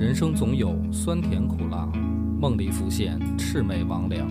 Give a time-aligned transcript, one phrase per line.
[0.00, 1.84] 人生总有酸甜苦辣，
[2.40, 4.24] 梦里浮现魑魅魍魉，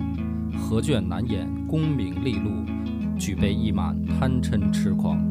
[0.58, 2.50] 何卷难掩功名利禄，
[3.19, 5.24] 举杯一满贪嗔痴狂。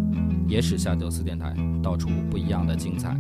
[0.47, 3.17] 野史下酒四电台，道出不一样的精彩。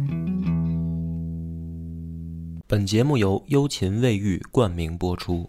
[2.68, 5.44] 本节目由幽琴卫浴冠名播出。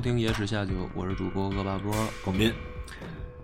[0.00, 1.92] 收听《野史下酒》，我是主播恶霸波。
[2.24, 2.50] 广斌，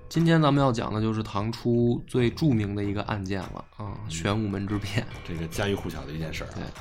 [0.09, 5.07] 今天咱们要讲的就是唐初最著名的一个案件了啊，玄武门之变。
[5.29, 6.73] 这个家喻户晓的一件事儿对啊，，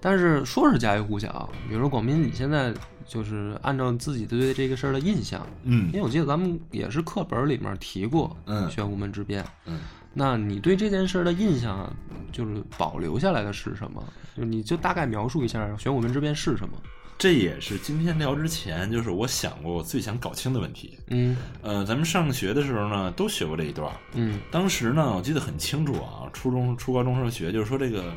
[0.00, 2.72] 但是说是家喻户晓，比如说广斌，你现在
[3.04, 9.44] 就是按照自己对这个事儿的印象，嗯因为我记得咱们也是课本里面提过，嗯玄武门之变。
[9.64, 9.80] 嗯，
[10.14, 11.92] 那你对这件事儿的印象，
[12.30, 14.00] 就是保留下来的是什么？
[14.36, 16.80] 就是你就大概描述一下玄武门之变是什么？
[17.18, 20.98] 这也是今天聊之前，就是我想过我最想搞清的问题。
[21.08, 23.96] 嗯呃，咱们上学的时候呢，都学过这一段儿。
[24.12, 28.12] 嗯当时呢，我记得很清楚啊，初中、初高中时候学，就是说这个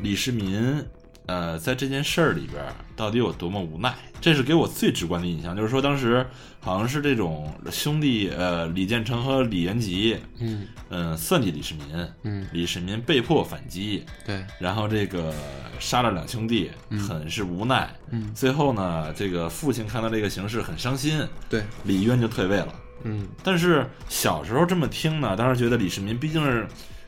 [0.00, 0.82] 李世民，
[1.26, 5.56] 呃，在这件事儿里边儿到底有多么无奈，这是给我最直观的印象。
[5.56, 6.26] 就是说，当时
[6.60, 15.32] 好像是这种兄弟，呃，李建成和李元吉，嗯嗯、算计李世民，嗯，李世民被迫反击，对，然后这个
[15.78, 16.70] 杀了两兄弟，
[17.08, 17.88] 很是无奈。
[18.10, 22.74] 嗯最后呢，这个父亲看到这个形势很伤心，对，李渊就退位了。
[23.04, 26.66] 嗯但是小时候这么听呢，当时觉得李世民毕竟是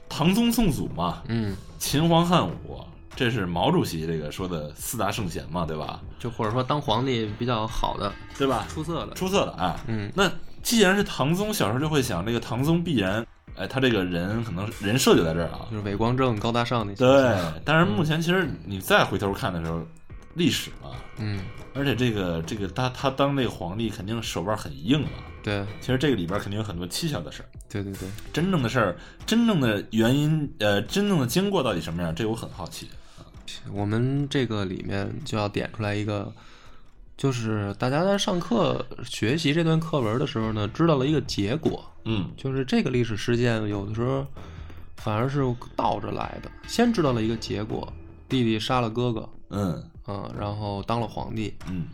[0.08, 2.80] 唐宗宋祖嘛，嗯，秦皇汉武，
[3.16, 6.00] 这是毛主席这个说的四大圣贤嘛，对吧？
[6.18, 8.66] 就或者说当皇帝比较好的、对吧？
[8.68, 9.80] 出色的，出色的啊。
[9.86, 10.30] 嗯那
[10.62, 15.66] 既然是唐宗，小时候就会想，这个唐宗必然，哎，他这个人可能人设就在这儿啊。
[15.70, 16.98] 就是伟光正、高大上那些。
[16.98, 19.80] 对，但是目前其实你再回头看的时候，
[20.34, 21.40] 历史嘛，嗯，
[21.74, 25.10] 而且这个这个他他当那个皇帝肯定手腕很硬啊。
[25.42, 32.88] 对其实这个里边肯定有很多蹊跷的事儿，对对对，真正的事儿，真正的原因，呃，真正的经过到底什么样，这我很好奇。
[33.72, 36.32] 我们这个里面就要点出来一个，
[37.16, 42.30] 就是大家在上课学习这段课文的时候呢，知道了一个结果，嗯。
[42.36, 44.26] 就是这个历史事件有的时候
[44.96, 45.42] 反而是
[45.76, 46.50] 倒着来的。
[46.66, 47.92] 先知道了一个结果，
[48.28, 49.90] 弟弟杀了哥哥，嗯。
[50.04, 51.86] 啊、然后当了皇帝，嗯。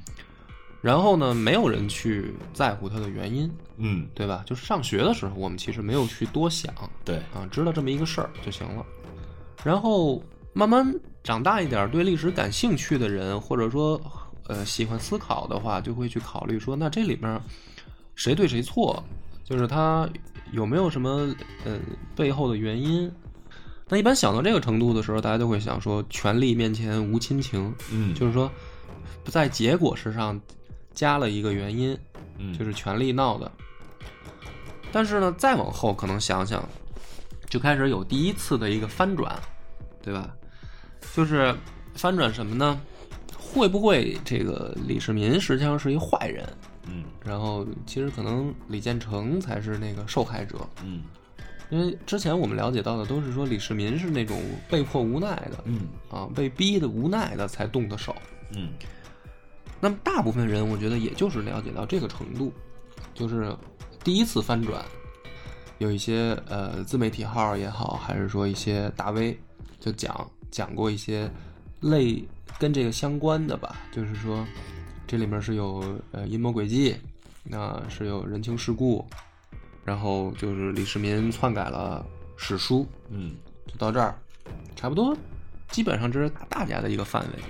[0.82, 4.42] 然后呢，没有人去在乎他的原因，嗯，对吧？
[4.44, 6.74] 就是上学的时候，我们其实没有去多想，
[7.04, 8.84] 对，啊，知道这么一个事儿就行了。
[9.62, 10.20] 然后
[10.52, 14.00] 慢慢长大一点，对历史感兴趣的人，或者说
[14.48, 17.40] 呃喜欢思考的话，就会去考虑说，那这里面
[18.14, 19.02] 谁对谁错，
[19.44, 20.08] 就是他
[20.52, 21.34] 有没有什么
[21.64, 21.78] 呃
[22.16, 23.10] 背后的原因。
[23.88, 28.50] 那一般想到这个程度的时候，大家就会想说，权力面前无亲情，嗯就是说
[29.24, 30.40] 不在结果之上
[30.92, 31.96] 加了一个原因，
[32.38, 33.50] 嗯就是权力闹的。
[34.92, 36.68] 但是呢，再往后可能想想，
[37.48, 39.36] 就开始有第一次的一个翻转，
[40.02, 40.28] 对吧？
[41.14, 41.54] 就是
[41.94, 42.80] 翻转什么呢？
[43.36, 46.46] 会不会这个李世民实际上是一坏人？
[46.86, 51.02] 嗯然后其实可能李建成才是那个受害者，嗯
[51.68, 58.14] 因为之前我们了解到的都是说李世民是那种被迫无奈的嗯啊，被逼的无奈的才动的手。
[58.56, 58.70] 嗯
[59.80, 62.52] 那么大部分人，我觉得也就是了解到这个程度，
[63.14, 63.54] 就是
[64.02, 64.84] 第一次翻转，
[65.78, 69.38] 有一些呃自媒体号也好，还是说一些大 V
[69.78, 71.30] 就讲讲过一些
[71.80, 72.22] 类
[72.58, 74.46] 跟这个相关的吧，就是说
[75.06, 76.96] 这里面是有呃阴谋诡计，
[77.42, 79.04] 那是有人情世故，
[79.84, 82.04] 然后就是李世民篡改了
[82.36, 83.32] 史书，嗯
[83.66, 84.14] 就到这儿，
[84.76, 85.16] 差不多，
[85.70, 87.42] 基本上这是大大家的一个范围，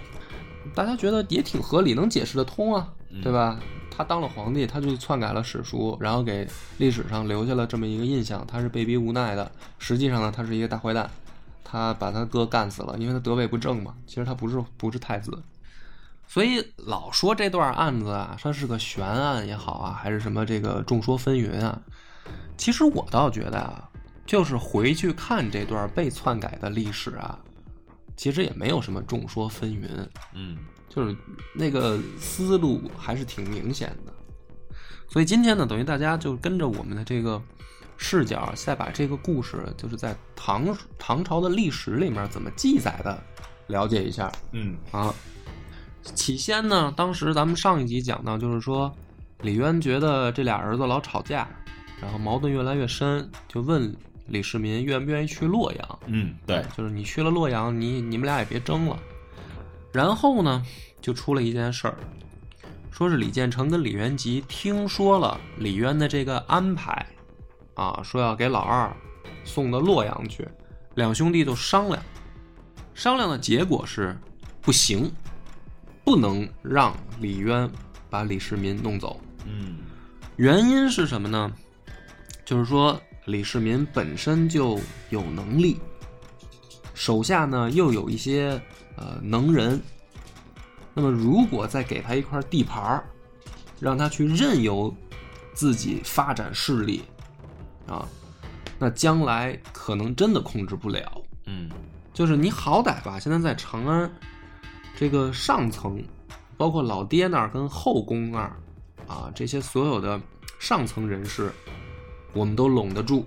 [0.75, 3.59] 大家觉得也挺合理，能解释得通啊，对吧？
[3.91, 9.51] 他当了皇帝，他就篡改了史书，然后给历史上留下了这么一个印象，他是被逼无奈的。
[9.79, 11.11] 实际上呢，他是一个大坏蛋，
[11.71, 13.95] 他把他哥干死了，因为他得位不正嘛。
[14.07, 15.31] 其实他不是不是太子，
[16.27, 21.81] 所以老说这段案子啊，它是个悬案也好啊，还是什么这个众说纷纭啊。
[22.57, 23.89] 其实我倒觉得啊，
[24.27, 27.39] 就是回去看这段被篡改的历史啊，
[28.17, 29.87] 其实也没有什么众说纷纭，
[30.35, 30.59] 嗯
[30.89, 31.17] 就是
[31.55, 34.13] 那个思路还是挺明显的。
[35.09, 37.41] 所以今天呢，等于大家就跟着我们的这个
[38.03, 43.23] 视角，再把这个故事，就是在唐唐朝的历史里面怎么记载的，
[43.67, 45.15] 了解一下嗯啊。
[46.03, 48.91] 起先呢，当时咱们上一集讲到，就是说
[49.43, 51.47] 李渊觉得这俩儿子老吵架，
[52.01, 53.95] 然后矛盾越来越深，就问
[54.29, 55.99] 李世民愿不愿意去洛阳。
[56.07, 58.99] 嗯，对，就是你去了洛阳，你你们俩也别争了。
[59.93, 60.65] 然后呢，
[61.03, 61.95] 就出了一件事儿，
[62.91, 67.07] 说是李建成跟李元吉听说了李渊的这个安排，
[67.81, 68.95] 啊，说要给老二
[69.43, 70.47] 送到洛阳去，
[70.97, 72.03] 两兄弟就商量，
[72.93, 74.15] 商量的结果是
[74.61, 75.11] 不行，
[76.05, 77.71] 不能让李渊
[78.11, 79.19] 把李世民弄走。
[79.47, 79.79] 嗯
[80.37, 81.51] 原因是什么呢？
[82.45, 84.79] 就是说李世民本身就
[85.09, 85.81] 有能力，
[86.93, 88.61] 手下呢又有一些
[88.97, 89.81] 呃能人。
[90.93, 93.05] 那么如果再给他一块地盘儿，
[93.79, 94.95] 让他去任由
[95.55, 97.03] 自己发展势力，
[97.91, 98.09] 啊，
[98.79, 101.23] 那将来可能真的控制不了。
[101.47, 101.69] 嗯
[102.13, 104.11] 就是你好歹吧，现在在长安
[104.97, 106.03] 这个上层，
[106.57, 108.57] 包括老爹那儿跟后宫那儿
[109.07, 110.21] 啊，这些所有的
[110.59, 111.51] 上层人士，
[112.33, 113.27] 我们都拢得住，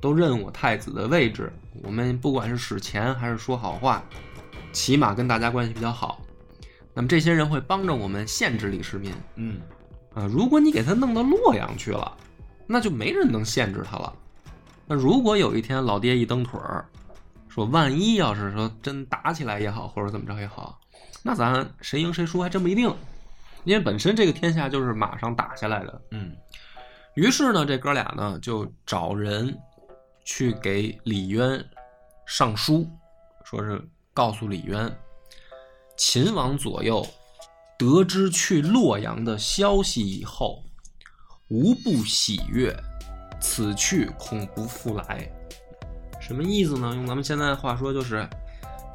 [0.00, 1.52] 都认我太子的位置。
[1.82, 4.04] 我们不管是使钱还是说好话，
[4.72, 6.20] 起码跟大家关系比较好。
[6.92, 9.60] 那么这些人会帮着我们限制李世民嗯
[10.14, 10.26] 啊。
[10.26, 12.16] 如果你给他弄到洛阳去了，
[12.66, 14.12] 那就没人能限制他了。
[14.86, 16.84] 那如果有一天老爹一蹬腿儿，
[17.48, 20.78] 说万一要是说真打起来也好，或者怎么着也好，
[21.22, 22.92] 那咱谁赢谁输还真不一定，
[23.64, 26.02] 因为本身这个天下就是马上打下来的。
[26.10, 26.36] 嗯
[27.14, 29.56] 于是呢，这哥俩呢就找人
[30.24, 31.64] 去给李渊
[32.26, 32.84] 上书，
[33.44, 33.80] 说是
[34.12, 34.92] 告诉李渊，
[35.96, 37.06] 秦王左右
[37.78, 40.63] 得知去洛阳的消息以后，
[41.48, 42.74] 无不喜悦，
[43.40, 45.30] 此去恐不复来。
[46.18, 46.92] 什么意思呢？
[46.94, 48.26] 用咱们现在的话说，就是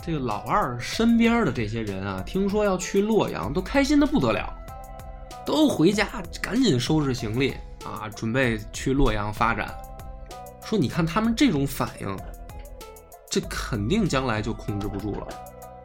[0.02, 4.52] 这个老二身边的这些人啊，听说要去洛阳，都开心的不得了，
[5.46, 6.08] 都回家
[6.42, 7.56] 赶紧收拾行李
[7.86, 9.72] 啊，准备去洛阳发展。
[10.66, 12.18] 说你看他们这种反应，
[13.30, 15.28] 这肯定将来就控制不住了。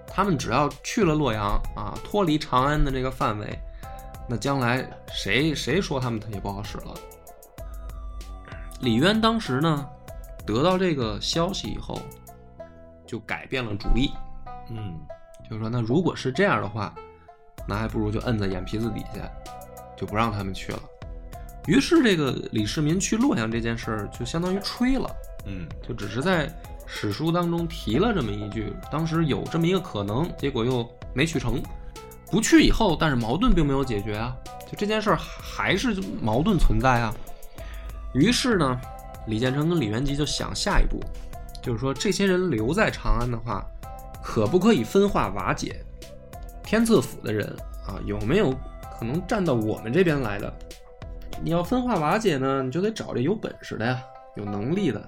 [0.06, 3.58] 他们只要去了洛阳啊，脱离长安的这个范围，
[4.28, 6.94] 那将来谁谁说他们他也不好使了。
[8.80, 9.86] 李渊当时呢，
[10.46, 12.00] 得到这个消息以后，
[13.06, 14.10] 就改变了主意，
[14.70, 14.94] 嗯
[15.48, 16.94] 就是说，那如果是这样的话，
[17.66, 19.30] 那还不如就摁在眼皮子底下，
[19.96, 20.80] 就不让他们去了。
[21.66, 25.10] 于是，这个李世民去洛阳这件事儿就相当于吹了，
[25.46, 26.50] 嗯就只是在
[26.86, 31.62] 史书当中提了这么一句，当时有这么一个可能，结果又没去成。
[32.34, 34.36] 不去以后，但是矛盾并没有解决啊，
[34.66, 37.14] 就这件事儿还是矛盾存在啊。
[38.12, 38.80] 于是呢，
[39.28, 40.98] 李建成跟李元吉就想下一步，
[41.62, 43.64] 就是说这些人留在长安的话，
[44.20, 45.76] 可不可以分化瓦解？
[46.64, 47.46] 天策府的人
[47.86, 48.52] 啊，有没有
[48.98, 50.52] 可能站到我们这边来的？
[51.40, 54.02] 你要分化瓦解呢，你就得找这有本事的呀，
[54.34, 55.00] 有能力的。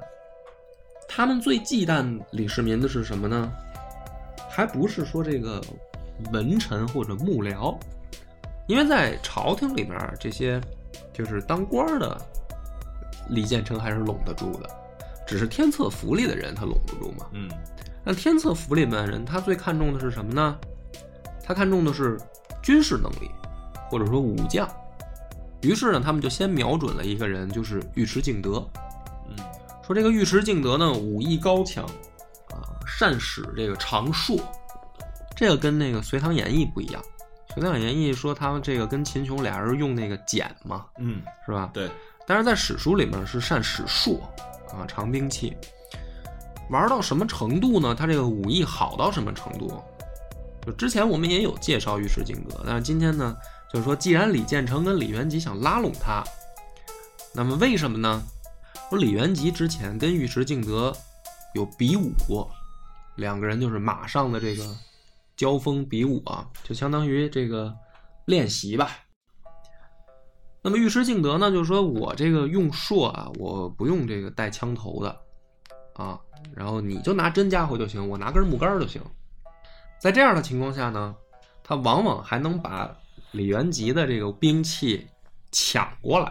[1.08, 3.52] 他们最忌惮李世民的是什么呢？
[4.48, 5.60] 还不是说这个
[6.32, 7.76] 文臣或者幕僚，
[8.66, 10.60] 因为在朝廷里面，这些
[11.12, 12.20] 就是当官的，
[13.30, 14.70] 李建成还是拢得住的，
[15.26, 17.26] 只是天策府里的人他拢不住嘛。
[17.32, 17.50] 嗯
[18.08, 20.56] 那天策府里面的人，他最看重的是什么呢？
[21.42, 22.16] 他看重的是
[22.62, 23.28] 军事能力，
[23.90, 24.68] 或者说武将。
[25.62, 28.64] 于是呢，他们就先瞄准了一个人，就是尉迟敬德。
[29.28, 29.36] 嗯
[29.84, 31.84] 说这个尉迟敬德呢，武艺高强，
[32.50, 34.40] 啊，善使这个长槊，
[35.36, 37.02] 这个跟那个《隋唐演义》不一样。
[37.54, 41.70] 《隋唐演义》说他们这个跟秦琼俩人用那个剪嘛，嗯，是吧？
[41.72, 41.90] 对，
[42.26, 44.20] 但是在史书里面是善使槊
[44.70, 45.56] 啊，长兵器。
[46.70, 47.94] 玩到什么程度呢？
[47.94, 49.80] 他这个武艺好到什么程度？
[50.66, 53.36] 就之前我们也有介绍尉迟敬德，但是今天呢，
[53.72, 56.24] 就是说，既然李建成跟李元吉想拉拢他，
[57.32, 58.20] 那么为什么呢？
[58.90, 60.92] 说李元吉之前跟尉迟敬德
[61.54, 62.50] 有比武过，
[63.14, 64.64] 两个人就是马上的这个
[65.36, 67.74] 交锋比武啊，就相当于这个
[68.24, 68.90] 练习吧。
[70.62, 75.20] 那么尉迟敬德呢，就是说我这个用槊啊，我不用这个带枪头的
[75.94, 76.18] 啊，
[76.54, 79.00] 然后你就拿真家伙就行，我拿根木杆就行。
[80.00, 81.14] 在这样的情况下呢，
[81.62, 82.94] 他往往还能把
[83.30, 85.06] 李元吉的这个兵器
[85.52, 86.26] 抢过来，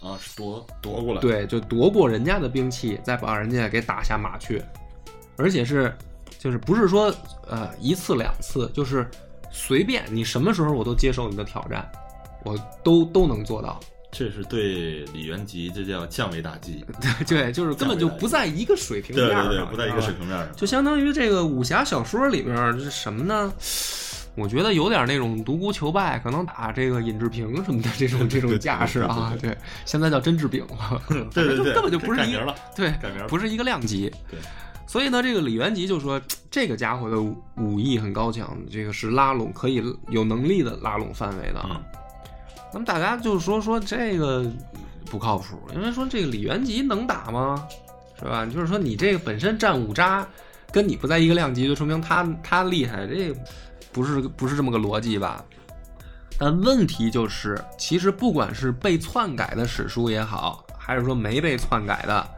[0.00, 4.62] 啊，是夺夺过来，，对，就夺过人家的兵器，再把人家给打下马去，
[5.36, 5.96] 而且是
[6.38, 7.14] 就是不是说
[7.48, 9.08] 呃一次两次，就是
[9.50, 11.90] 随便你什么时候我都接受你的挑战，
[12.44, 13.78] 我都都能做到。
[14.10, 16.82] 这是对李元吉，这叫降维打击，
[17.28, 23.52] 对，就是根本就不在一个水平面上，对对对，不在一个水平，平面上，就相当于这个武侠小说里边儿是什么呢？
[24.34, 29.34] 我觉得有点那种独孤求败，可能打这个尹志平什么的这种这种架势啊。
[29.38, 31.02] 对对，现在叫甄志炳了，
[31.34, 34.10] 对 对对，根本就不是一个改名了，对，改名了，不是一个量级。
[34.30, 34.38] 对，
[34.88, 41.68] 所以呢，这个李元吉就说，这个家伙的武武艺很高强，这个是拉拢可以有能力的拉拢范围的啊。
[41.72, 41.84] 嗯
[42.70, 44.44] 那么大家就说说这个
[45.06, 47.66] 不靠谱，因为说这个李元吉能打吗？
[48.18, 48.44] 是吧？
[48.44, 50.26] 就是说你这个本身战五渣，
[50.70, 53.34] 跟你不在一个量级，就说明他他厉害，这
[53.90, 55.42] 不是不是这么个逻辑吧？
[56.38, 62.28] 但问题就是，其实不管是被篡改的史书也好，还是说没被篡改的，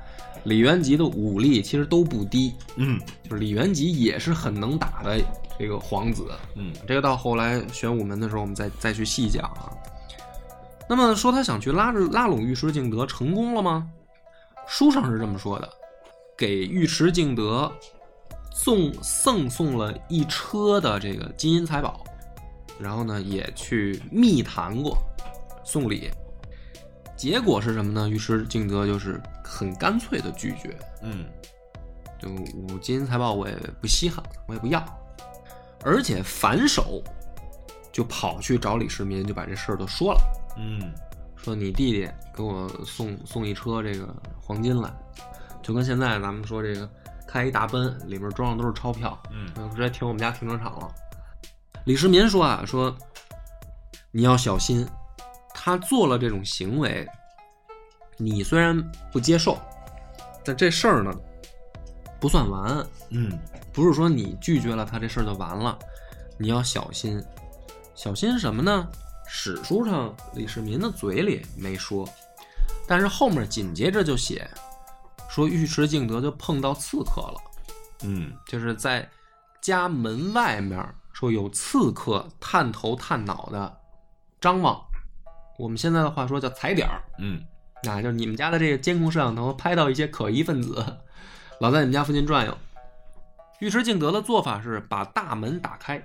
[0.45, 2.55] 李元吉的武力其实都不低。
[2.77, 5.21] 嗯就是李元吉也是很能打的
[5.59, 9.71] 这个皇子，嗯这个到后来玄武门的时候，我们再再去细讲啊。
[10.89, 13.89] 那么说他想去拉着拉拢尉迟敬德，成功了吗？
[14.67, 15.69] 书上是这么说的，
[16.37, 17.71] 给尉迟敬德
[18.53, 18.93] 送
[19.25, 22.05] 赠送了一车的这个金银财宝，
[22.79, 24.99] 然后呢也去密谈过
[25.65, 26.11] 送礼，
[27.21, 28.09] 结果是什么呢？
[28.09, 31.27] 于是敬德就是很干脆的拒绝，嗯。
[32.19, 34.83] 就五金银财宝我也不稀罕，我也不要，
[35.85, 37.03] 而且反手
[37.93, 40.21] 就跑去找李世民，就把这事儿都说了，
[40.57, 40.91] 嗯。
[41.37, 44.09] 说你弟弟给我送送一车这个
[44.41, 44.91] 黄金来，
[45.63, 46.89] 就跟现在咱们说这个
[47.29, 49.71] 开一大奔，里面装的都是钞票，嗯。
[49.77, 50.89] 直接停我们家停车场了。
[51.85, 52.97] 李世民说啊，说
[54.11, 54.87] 你要小心，
[55.63, 57.07] 他做了这种行为，
[58.17, 58.75] 你虽然
[59.13, 59.59] 不接受，
[60.43, 61.13] 但这事儿呢
[62.19, 63.39] 不算完，嗯
[63.71, 65.79] 不是说你拒绝了他这事儿就完了，
[66.39, 67.23] 你要小心，
[67.95, 68.89] 小心什么呢？
[69.29, 72.09] 史书上李世民的嘴里没说，
[72.89, 74.49] 但是后面紧接着就写
[75.29, 77.37] 说尉迟敬德就碰到刺客了。
[78.03, 79.07] 嗯就是在
[79.61, 83.79] 家门外面说有刺客探头探脑的
[84.41, 84.83] 张望，
[85.61, 87.45] 我们现在的话说叫踩点儿，嗯
[87.85, 90.85] 啊，就是你们家的这个监控摄像头拍到一些可疑分子，
[91.61, 92.57] 老在你们家附近转悠。
[93.61, 95.99] 尉迟敬德的做法是把大门打开，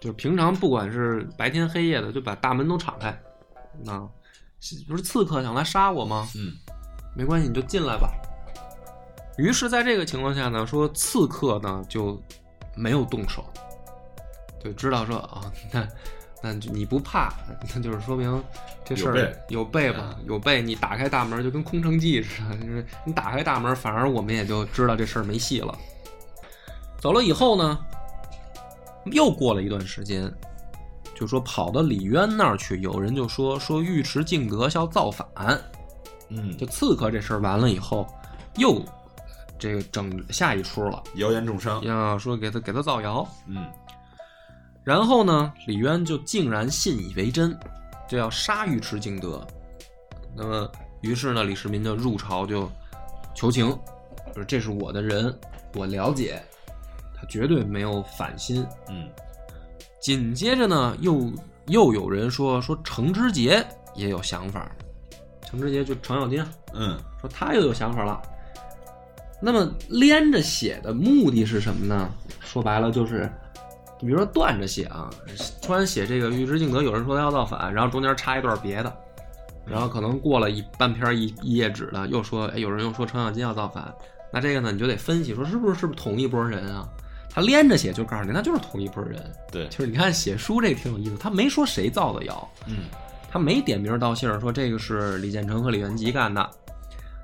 [0.00, 3.08] 就是平常不管是白天黑夜的，就把大门都敞开。
[3.86, 4.08] 啊，
[4.88, 6.28] 不是刺客想来杀我吗？
[6.34, 6.52] 嗯
[7.16, 8.12] 没关系，你就进来吧。
[9.36, 12.20] 于是，在这个情况下呢，说刺客呢就
[12.76, 13.44] 没有动手，
[14.62, 15.42] 就知道说啊，
[15.72, 15.86] 那
[16.42, 17.32] 那你不怕，
[17.74, 18.42] 那就是说明
[18.84, 20.62] 这事儿有备有备吧，有备。
[20.62, 25.76] 你打开大门就跟空城计似的，就是你打开大门，反而我们也就知道这事儿没戏了。
[26.98, 27.78] 走了以后呢，
[29.06, 30.32] 又过了一段时间，
[31.14, 35.26] 就说跑到李渊那儿去，有人就说说尉迟敬德要造反。
[36.32, 38.06] 嗯就刺客这事儿完了以后，
[38.56, 38.80] 又
[39.58, 41.82] 这个整下一出了，谣言重伤。
[41.84, 43.66] 要说给他给他造谣，嗯
[44.82, 47.56] 然后呢，李渊就竟然信以为真，
[48.08, 49.46] 就要杀尉迟敬德。
[50.36, 50.70] 那么，
[51.02, 52.70] 于是呢，李世民就入朝就
[53.34, 53.66] 求情，
[54.34, 55.36] 说这是我的人，
[55.74, 56.42] 我了解，
[57.14, 58.66] 他绝对没有反心。
[58.88, 59.08] 嗯
[60.00, 61.30] 紧接着呢，又
[61.66, 63.62] 又有人说说程之杰
[63.94, 64.70] 也有想法，
[65.44, 68.22] 程之杰就程咬金啊，嗯说他又有想法了。
[69.42, 72.10] 那么连着写的目的是什么呢？
[72.40, 73.49] 说白了就是，你
[74.00, 75.10] 比如说断着写啊，
[75.62, 78.92] 突然写这个尉迟敬德，有人说他要造反，然后中间插一段别的，
[79.66, 83.92] 然后可能过了一半篇一一页纸的，又说，哎，有人又说程咬金要造反，
[84.32, 86.88] 那这个呢，你就得分析说是不是是不是同一波人啊？
[87.32, 89.22] 他连着写就告诉你，那就是同一波人。
[89.52, 92.84] 对就是你看写书这挺有意思，他没说谁造的谣，嗯
[93.30, 96.50] 他没点名道姓说这个是李建成和李元吉干的，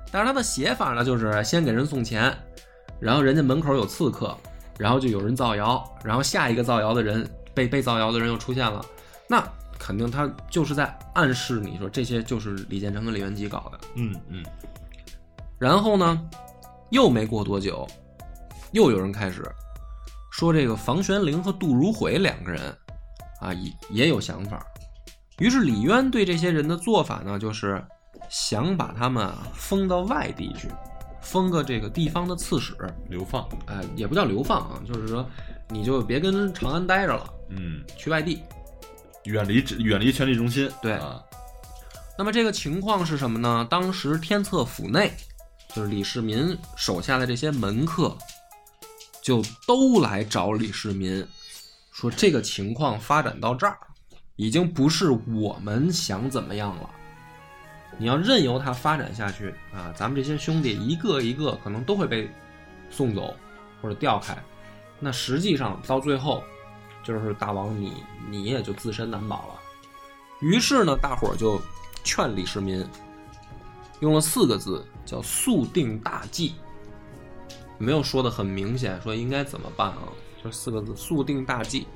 [0.09, 2.33] 但是他的写法呢，就是先给人送钱，
[3.01, 4.33] 然后人家门口有刺客，
[4.77, 8.85] 然后就有人造谣，然后下一个造谣的人被被造谣的人又出现了，
[9.27, 9.43] 那
[9.79, 13.79] 肯定他就是在暗示你说这些就是李建成跟李元吉搞的。
[13.95, 14.43] 嗯嗯
[15.59, 16.19] 然后呢，
[16.91, 17.87] 又没过多久，
[18.71, 19.43] 又有人开始
[20.31, 22.61] 说这个房玄龄和杜如晦两个人
[23.41, 24.63] 啊也也有想法。
[25.39, 27.83] 于是李渊对这些人的做法呢，就是
[28.29, 30.67] 想把他们啊封到外地去，
[31.27, 32.73] 封个这个地方的刺史，
[33.09, 33.47] 流放。
[33.65, 35.29] 哎，也不叫流放啊，就是说
[35.69, 38.41] 你就别跟长安待着了，嗯，去外地。
[39.25, 40.71] 远离远离权力中心。
[40.81, 41.21] 对啊，
[42.17, 43.67] 那么这个情况是什么呢？
[43.69, 45.11] 当时天策府内，
[45.75, 48.17] 就是李世民手下的这些门客，
[49.21, 51.27] 就都来找李世民，
[51.91, 53.77] 说这个情况发展到这儿，
[54.37, 56.89] 已经不是我们想怎么样了。
[57.97, 62.29] 你要任由它发展下去啊，咱们这些兄弟一个一个可能都会被
[62.89, 63.35] 送走
[63.81, 64.37] 或者调开，
[64.99, 66.43] 那实际上到最后，
[67.03, 67.93] 就是大王你
[68.29, 69.59] 你也就自身难保了。
[70.41, 71.59] 于是呢，大伙儿就
[72.03, 72.85] 劝李世民，
[73.99, 76.53] 用了四个字，叫速定大计。
[77.79, 80.03] 没有说的很明显，说应该怎么办啊？
[80.43, 81.87] 就四个字，速定大计。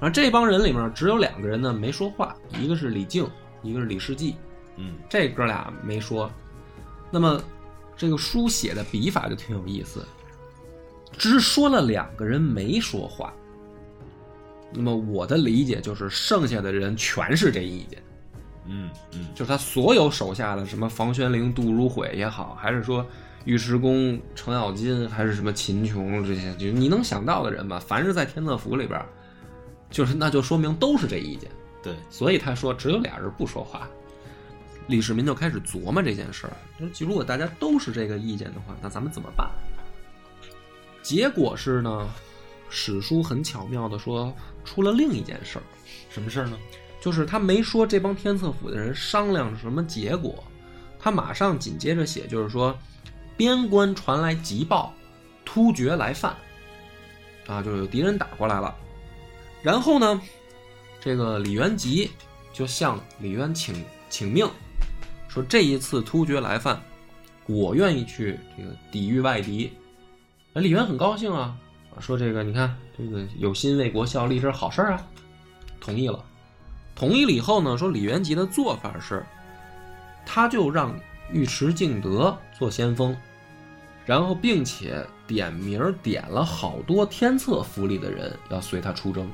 [0.00, 3.28] 然后这帮人里面只有两个人呢没说话，一个是李靖，
[3.62, 4.36] 一个是李世济，
[4.76, 6.30] 嗯这哥俩没说。
[7.10, 7.40] 那么
[7.96, 10.04] 这个书写的笔法就挺有意思，
[11.16, 13.32] 只说了两个人没说话。
[14.72, 18.02] 那么我的理解就是，剩下的人全是这意见，
[18.66, 23.06] 嗯嗯就是他所有手下的什么房玄龄、杜如晦也好，还是说
[23.44, 29.00] 尉迟恭、程咬金，还是什么秦琼这些，就你能想到的人吧，凡是在天策府里边，
[29.88, 31.48] 就是那就说明都是这意见。
[31.80, 33.88] 对，所以他说只有俩人不说话。
[34.86, 36.52] 李世民就开始琢磨这件事儿，
[36.92, 39.50] 就如果大家都是这个意见的话，那咱们怎么办？
[41.02, 42.08] 结果是呢，
[42.68, 45.62] 史书很巧妙的说出了另一件事儿，
[46.10, 46.58] 什么事儿呢？
[47.00, 50.42] 就是他没说这帮天策府的人商量什么结果，
[50.98, 52.74] 他马上紧接着写，就是说
[53.36, 54.94] 边关传来急报，
[55.44, 56.34] 突厥来犯，
[57.46, 58.74] 啊，就是有敌人打过来了。
[59.62, 60.20] 然后呢，
[61.00, 62.10] 这个李元吉
[62.52, 64.48] 就向李渊请请命，
[65.34, 66.80] 说这一次突厥来犯，
[67.48, 69.72] 我愿意去这个抵御外敌。
[70.52, 71.56] 那李渊很高兴啊，
[71.98, 75.04] 说这个你看这个有心为国效力，这是好事啊，
[75.80, 76.24] 同意了。
[76.94, 79.26] 同意了以后呢，说李元吉的做法是，
[80.24, 80.94] 他就让
[81.32, 83.16] 尉迟敬德做先锋，
[84.06, 89.28] 然后并且点名点了好多天策府里的人要随他出征，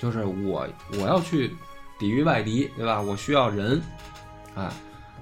[0.00, 1.54] 就是我我要去
[1.96, 3.00] 抵御外敌，对吧？
[3.00, 3.80] 我需要人，
[4.56, 4.68] 哎，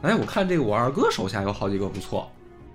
[0.03, 2.29] 哎，我看这个我二哥手下有好几个不错，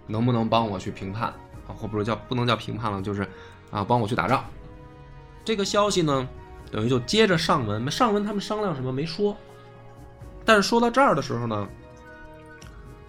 [0.08, 1.28] 能不能帮我去评判
[1.68, 1.76] 啊？
[1.76, 3.28] 或不是叫不能叫评判了，就是
[3.70, 4.46] 啊，帮我去打仗。
[5.44, 6.28] 这个消息呢，
[6.72, 9.36] 等于就接着上文，上文他们商量什么没说，
[10.46, 11.68] 但是说到这儿的时候呢，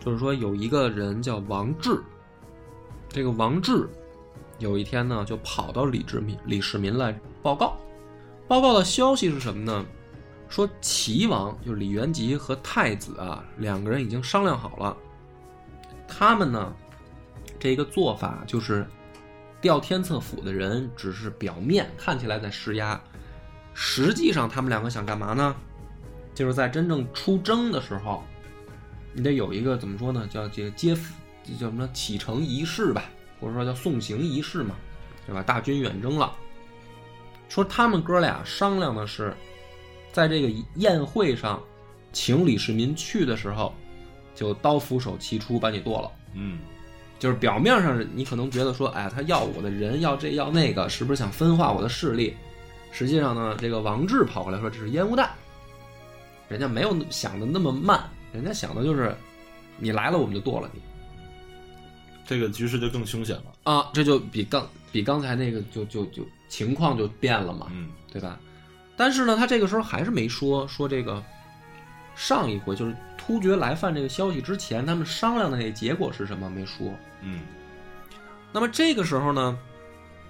[0.00, 2.02] 就是说有一个人叫王志，
[3.08, 3.88] 这个王志
[4.58, 7.76] 有一天呢就跑到李志民李世民来报告，
[8.48, 9.86] 报告的消息是什么呢？
[10.48, 14.96] 说齐王就是李元吉和太子啊两个人已经商量好了，
[16.06, 16.74] 他们呢
[17.58, 18.86] 这个做法就是
[19.60, 23.00] 调天策府的人只是表面看起来在施压，
[23.74, 25.54] 实际上他们两个想干嘛呢？
[26.34, 28.22] 就是在真正出征的时候，
[29.12, 30.26] 你得有一个怎么说呢？
[30.30, 30.96] 叫这个接
[31.42, 33.04] 这叫什么启程仪式吧，
[33.40, 34.76] 或者说叫送行仪式嘛，
[35.26, 35.42] 对吧？
[35.42, 36.32] 大军远征了，
[37.48, 39.34] 说他们哥俩商量的是，
[40.12, 41.62] 在这个宴会上，
[42.12, 43.74] 请李世民去的时候，
[44.34, 46.10] 就刀斧手齐出把你剁了。
[46.34, 46.58] 嗯
[47.18, 52.36] 就是表面上是你可能觉得说，哎，他要我的人，要这要那个，是不是想分化我的势力？
[52.92, 55.28] 实际上呢，这个王志跑过来说这是烟雾弹，
[56.48, 59.12] 人家没有想的那么慢，人家想的就是，
[59.78, 60.80] 你来了我们就剁了你
[62.24, 63.52] 这个局势就更凶险了。
[63.64, 68.38] 啊，这就比刚比刚才那个就就就情况就变了嘛，嗯对吧？
[68.98, 71.22] 但是呢，他这个时候还是没说说这个
[72.16, 76.92] 上一回就是突厥来犯这个消息之前，他们商量的那个结果是什么没说。
[77.22, 77.42] 嗯
[78.52, 79.56] 那么这个时候呢，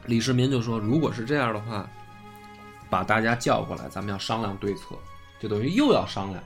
[0.04, 1.88] 李世民就说，如果是这样的话，
[2.90, 4.96] 把大家叫过来，咱们要商量对策，
[5.40, 6.44] 就等于又要商量。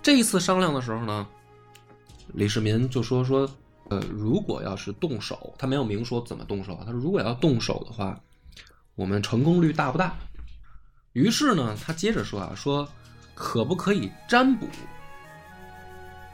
[0.00, 1.26] 这一次商量的时候呢，
[2.34, 3.50] 李世民就说说，
[3.88, 8.16] 呃，如果要是动手，他没有明说怎么动手啊，他说如果要动手的话，
[8.94, 10.14] 我们成功率大不大？
[11.12, 12.88] 于是呢，他接着说啊，说
[13.34, 14.66] 可不可以占卜？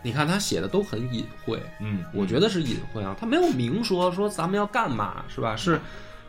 [0.03, 5.57] 你看他写的都很隐晦，嗯，我觉得是隐晦啊，他没有明说说咱们要干嘛，是吧？
[5.57, 5.81] 是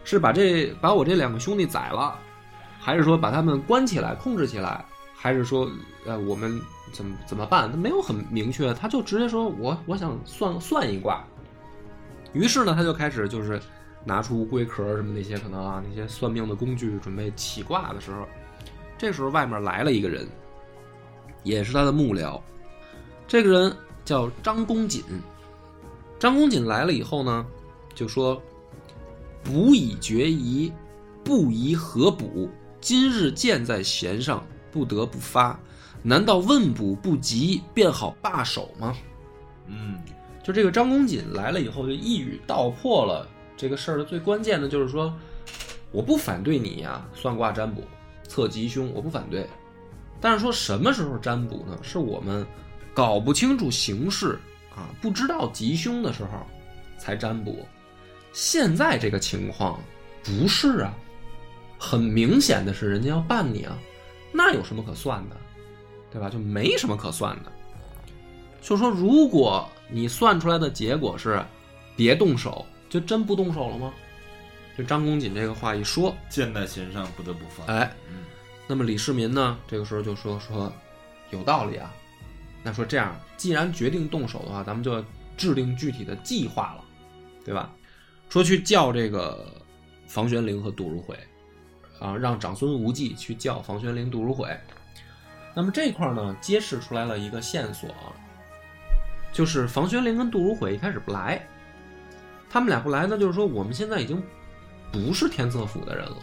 [0.04, 2.18] 是把这把我这两个兄弟宰了，
[2.80, 4.84] 还是说把他们关起来控制起来，
[5.16, 5.70] 还是说
[6.08, 6.60] 呃我们
[6.92, 7.72] 怎么怎么办？
[7.72, 11.24] 他没有很明确，他就直接说我我想算算一卦。
[12.34, 13.62] 于是呢，他就开始就是
[14.04, 18.28] 拿出乌龟壳什么那些可能啊那些算命的工具，准备起卦的时候，
[19.00, 20.28] 这时候外面来了一个人，
[21.44, 22.40] 也是他的幕僚。
[23.26, 25.02] 这个人叫张公瑾。
[26.20, 27.46] 张公瑾来了以后呢，
[27.96, 28.42] 就说
[29.42, 30.70] ：“补以决疑，
[31.24, 32.50] 不疑何补？
[32.82, 35.58] 今日箭在弦上，不得不发。
[36.04, 38.94] 难道问卜不及，便好罢手吗
[39.68, 39.98] 嗯？”
[40.44, 45.14] 就这个张公瑾来了以后，就一语道破了这个事儿的最关键的，就是说，
[45.92, 47.82] 我不反对你呀、算卦占卜、
[48.30, 49.46] 测吉凶，我不反对。
[50.22, 51.78] 但是说什么时候占卜呢？
[51.82, 52.46] 是我们
[52.94, 54.39] 搞不清楚形势
[54.76, 56.46] 啊，不知道吉凶的时候
[56.98, 57.65] 才占卜。
[58.32, 59.80] 现在这个情况
[60.24, 60.94] 不是啊，
[61.80, 63.78] 很明显的是人家要办你啊，
[64.32, 65.36] 那有什么可算的，
[66.12, 66.30] 对吧？
[66.30, 67.52] 就没什么可算的。
[68.62, 71.44] 就说如果你算出来的结果是
[71.96, 73.94] 别动手，就真不动手了吗？
[74.80, 77.65] 这张公瑾这个话一说，箭在弦上，不得不发。
[77.65, 78.24] 哎，嗯
[78.65, 80.72] 那么李世民呢，这个时候就说说
[81.32, 81.94] 有道理啊，
[82.63, 85.04] 那说这样，既然决定动手的话，咱们就要
[85.36, 86.84] 制定具体的计划了，
[87.44, 87.70] 对吧？
[88.30, 89.54] 说去叫这个
[90.08, 91.13] 房玄龄和杜如晦，
[92.00, 94.58] 啊，让长孙无忌去叫房玄龄、杜如晦。
[95.54, 97.89] 那么这块儿呢，揭示出来了一个线索，
[99.34, 101.46] 就是房玄龄跟杜如晦一开始不来，
[102.50, 104.24] 他们俩不来呢，就是说我们现在已经
[104.91, 106.17] 不是天策府的人了，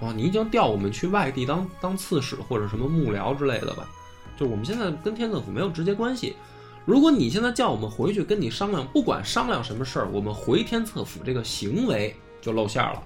[0.00, 3.88] 啊，你已经调我们去外地当当刺史或者什么幕僚之类的吧，
[4.36, 6.36] 就我们现在跟天策府没有直接关系。
[6.84, 13.00] 如果你现在叫我们回去跟你商量，不管商量什么事儿，我们回天策府这个行为就露馅了，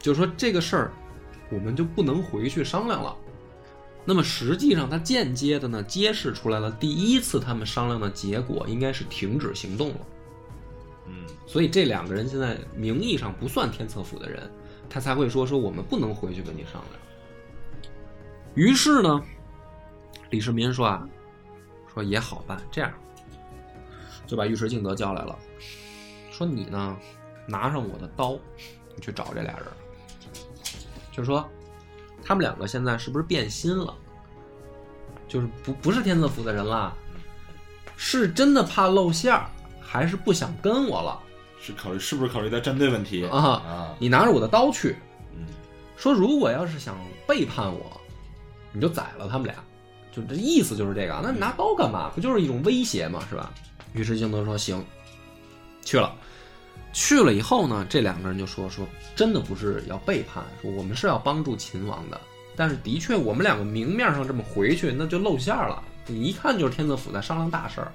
[0.00, 0.92] 就是说这个事儿
[1.50, 3.16] 我们就不能回去商量了。
[4.04, 10.00] 那么实际上，它间接的呢揭示出来了，第一次他们商量的结果应该是停止行动了。
[11.12, 14.50] 嗯所以这两个人现在名义上不算天策府的人，
[14.88, 17.00] 他才会说说我们不能回去跟你商量。
[18.54, 19.22] 于是呢，
[20.30, 21.06] 李世民说啊，
[21.92, 22.90] 说也好办，这样
[24.26, 25.38] 就把尉迟敬德叫来了，
[26.30, 26.96] 说你呢
[27.46, 28.38] 拿上我的刀，
[28.96, 29.66] 你去找这俩人，
[31.12, 31.46] 就说
[32.24, 33.94] 他们两个现在是不是变心了？
[35.28, 36.94] 就是不不是天策府的人了，
[37.96, 39.46] 是真的怕露馅儿，
[39.92, 41.20] 还是不想跟我了？
[41.60, 43.94] 是考虑是不是考虑到战队问题啊啊？
[43.98, 44.96] 你拿着我的刀去，
[45.36, 45.44] 嗯
[45.98, 48.00] 说如果要是想背叛我，
[48.72, 49.54] 你就宰了他们俩，
[50.10, 51.20] 就这意思就是这个。
[51.22, 52.10] 那你拿刀干嘛？
[52.14, 53.22] 不就是一种威胁嘛？
[53.28, 53.52] 是吧？
[53.92, 54.82] 于是敬德说行，
[55.84, 56.10] 去了。
[56.94, 62.18] 去了以后呢，这两个人就说说，真的不是要背叛，说我们是要帮助秦王的，
[62.56, 65.82] 但是的确我们两个明面上这么回去，那就露馅了。
[66.06, 67.92] 你一看就是天策府在商量大事儿，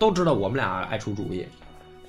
[0.00, 1.46] 都知道我们俩爱出主意，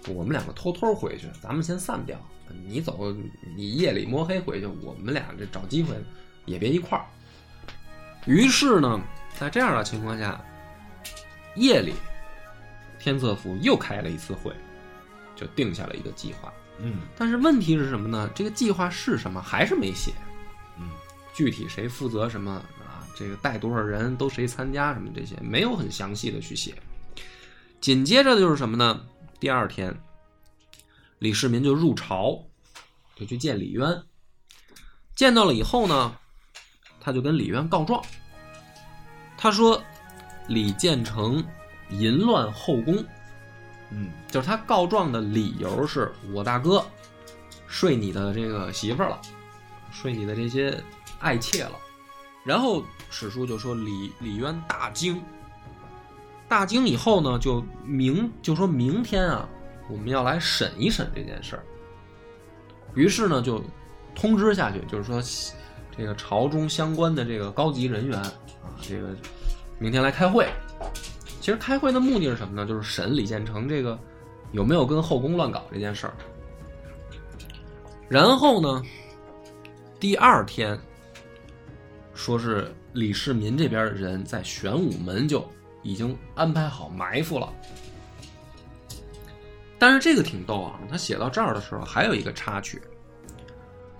[0.07, 2.17] 我们两个偷偷回去，咱们先散掉。
[2.65, 3.13] 你走，
[3.55, 5.93] 你夜里摸黑回去，我们俩这找机会
[6.45, 7.05] 也别一块儿。
[8.25, 8.99] 于是呢，
[9.37, 10.39] 在这样的情况下，
[11.55, 11.93] 夜里
[12.97, 14.53] 天策府又开了一次会，
[15.35, 16.51] 就定下了一个计划。
[16.79, 18.29] 嗯但是问题是什么呢？
[18.33, 20.13] 这个计划是什么还是没写，
[20.79, 20.89] 嗯
[21.33, 26.73] 具体谁负责什么啊，这个带多少人，都谁参加什么这些，没有很详细的去写。
[27.81, 29.01] 紧接着就是什么呢？
[29.39, 29.99] 第二天，
[31.17, 32.45] 李世民就入朝，
[33.15, 34.03] 就去见李渊。
[35.15, 36.15] 见到了以后呢，
[36.99, 37.99] 他就跟李渊告状。
[39.35, 39.83] 他说
[40.47, 41.43] ：“李建成
[41.89, 43.03] 淫乱后宫。”
[43.89, 46.85] 嗯就是他告状的理由是我大哥
[47.67, 49.19] 睡你的这个媳妇儿了，
[49.91, 50.81] 睡你的这些
[51.19, 51.73] 爱妾了。
[52.45, 55.19] 然后史书就说李李渊大惊，
[56.51, 59.47] 大惊以后呢，就明就说明天啊，
[59.89, 61.63] 我们要来审一审这件事儿。
[62.93, 63.63] 于是呢，就
[64.13, 65.23] 通知下去，就是说
[65.95, 68.33] 这个朝中相关的这个高级人员啊，
[68.81, 69.15] 这个
[69.79, 70.45] 明天来开会。
[71.39, 72.67] 其实开会的目的是什么呢？
[72.67, 73.97] 就是审李建成这个
[74.51, 76.13] 有没有跟后宫乱搞这件事儿。
[78.09, 78.83] 然后呢，
[80.01, 80.77] 第二天
[82.13, 85.49] 说是李世民这边的人在玄武门就
[85.83, 87.51] 已经安排好埋伏了。
[89.79, 92.81] 但是这个挺逗啊，他写到这儿的时候还有一个插曲，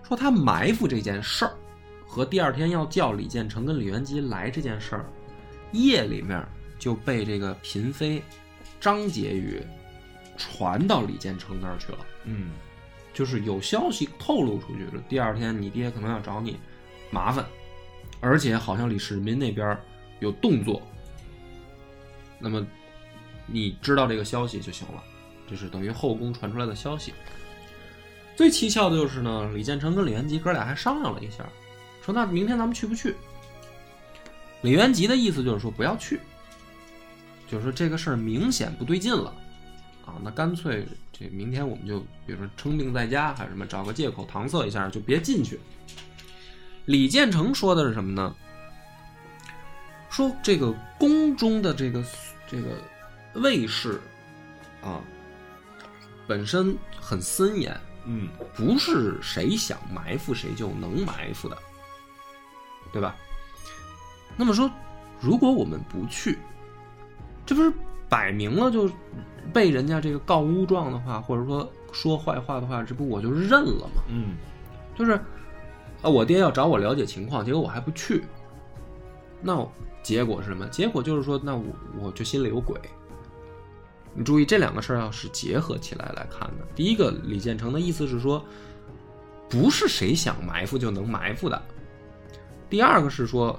[0.08, 1.56] 说他埋伏这件事儿
[2.06, 5.06] 和第二天要叫李建成跟李元吉来这件事儿，
[5.72, 8.22] 夜里面就被这个嫔妃
[8.80, 9.66] 张婕妤
[10.38, 12.00] 传到李建成那儿去了。
[12.26, 12.52] 嗯
[13.14, 16.58] 就是有消息透露出去了，第二天你爹可能要找你
[17.10, 17.46] 麻烦，
[18.22, 19.78] 而且好像李世民那边
[20.20, 20.82] 有动作，
[22.42, 22.66] 那么
[23.46, 25.04] 你知道这个消息就行了，
[25.50, 27.14] 这是等于后宫传出来的消息。
[28.36, 31.48] 最蹊跷的就是呢，李建成跟李元吉哥俩还商量了一下，
[32.04, 33.16] 说那明天咱们去不去？
[34.62, 36.20] 李元吉的意思就是说不要去，
[37.48, 39.34] 就是说这个事儿明显不对劲了。
[40.06, 45.60] 啊，那干脆这明天我们就比如说称病在家，还是什么，找个借口搪塞一下，就别进去。
[46.86, 48.36] 李建成说的是什么呢？
[50.10, 52.04] 说这个宫中的这个
[52.52, 52.68] 这个
[53.40, 54.02] 卫士
[54.84, 55.00] 啊，
[56.28, 61.58] 本身很森严，嗯不是谁想埋伏谁就能埋伏的，
[62.92, 63.16] 对吧？
[64.36, 64.70] 那么说，
[65.22, 66.38] 如果我们不去，
[67.46, 67.72] 这不是
[68.10, 68.92] 摆明了就
[69.54, 74.04] 被人家这个告诬状的话，或者说说坏话的话，这不我就认了吗？
[74.10, 74.36] 嗯
[74.94, 75.14] 就是
[76.02, 78.26] 啊，我爹要找我了解情况，结果我还不去，
[79.42, 79.56] 那
[80.04, 80.66] 结果是什么？
[80.68, 81.64] 结果就是说，那我
[82.00, 82.80] 我就心里有鬼。
[84.14, 86.68] 你注意，这两个事儿要是结合起来来看的。
[86.76, 88.44] 第一个，李建成的意思是说，
[89.48, 91.58] 不是谁想埋伏就能埋伏的；
[92.70, 93.58] 第二个是说，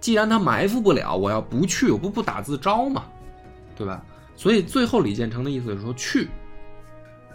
[0.00, 3.04] 既然他埋伏不了，我要不去，我不不打自招嘛，
[3.76, 4.02] 对吧？
[4.34, 6.28] 所以最后李建成的意思是说去，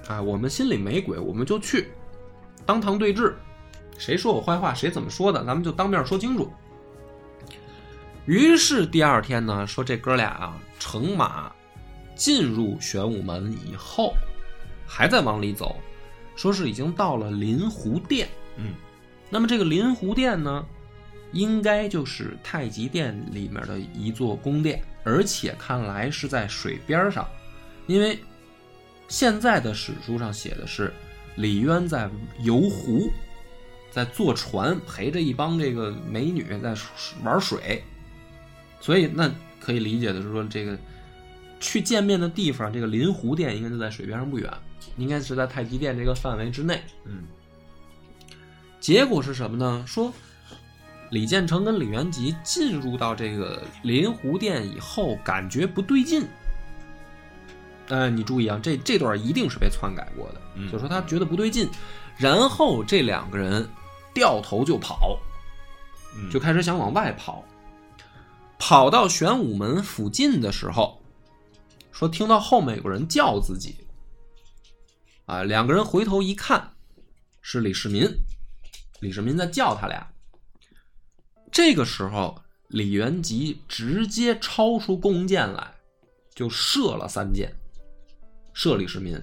[0.08, 1.91] 啊，我们心里没鬼，我们就去，
[2.65, 3.36] 当堂对质，
[3.98, 6.52] 谁说我坏话，谁怎么说的，咱们就当面说清楚。
[8.25, 11.51] 于是第二天呢，说这哥俩啊，乘马
[12.15, 14.13] 进入玄武门以后，
[14.86, 15.75] 还在往里走，
[16.36, 18.29] 说是已经到了临湖殿。
[18.57, 18.73] 嗯
[19.29, 20.65] 那么这个临湖殿呢，
[21.31, 27.27] 应该就是太极殿里面的一座宫殿，而且看来是在水边上，
[27.88, 28.19] 因为
[29.07, 30.93] 现在的史书上写的是
[31.36, 33.10] 李渊在游湖，
[33.89, 36.75] 在坐船，陪着一帮这个美女在
[37.23, 37.84] 玩水，
[38.82, 40.78] 所以那可以理解的是说，这个
[41.62, 44.52] 去见面的地方，这个临湖殿应该就在水边上不远，
[44.98, 46.82] 应该是在太极殿这个范围之内。
[47.06, 47.24] 嗯
[48.80, 49.84] 结果是什么呢？
[49.86, 50.12] 说
[51.12, 56.26] 李建成跟李元吉进入到这个临湖殿以后，感觉不对劲。
[57.89, 61.70] 呃，你注意啊，这这段一定是被篡改过的，嗯就说他觉得不对劲，
[62.17, 63.67] 然后这两个人
[64.15, 65.20] 掉头就跑，
[66.15, 67.46] 嗯，就开始想往外跑。
[68.62, 71.02] 跑到玄武门附近的时候，
[71.91, 73.76] 说听到后面有个人叫自己，
[75.26, 76.74] 啊，两个人回头一看，
[77.41, 78.08] 是李世民，
[79.00, 80.08] 李世民在叫他俩。
[81.52, 85.74] 这个时候，李元吉直接抄出弓箭来，
[86.36, 87.52] 就射了三箭，
[88.54, 89.19] 射李世民。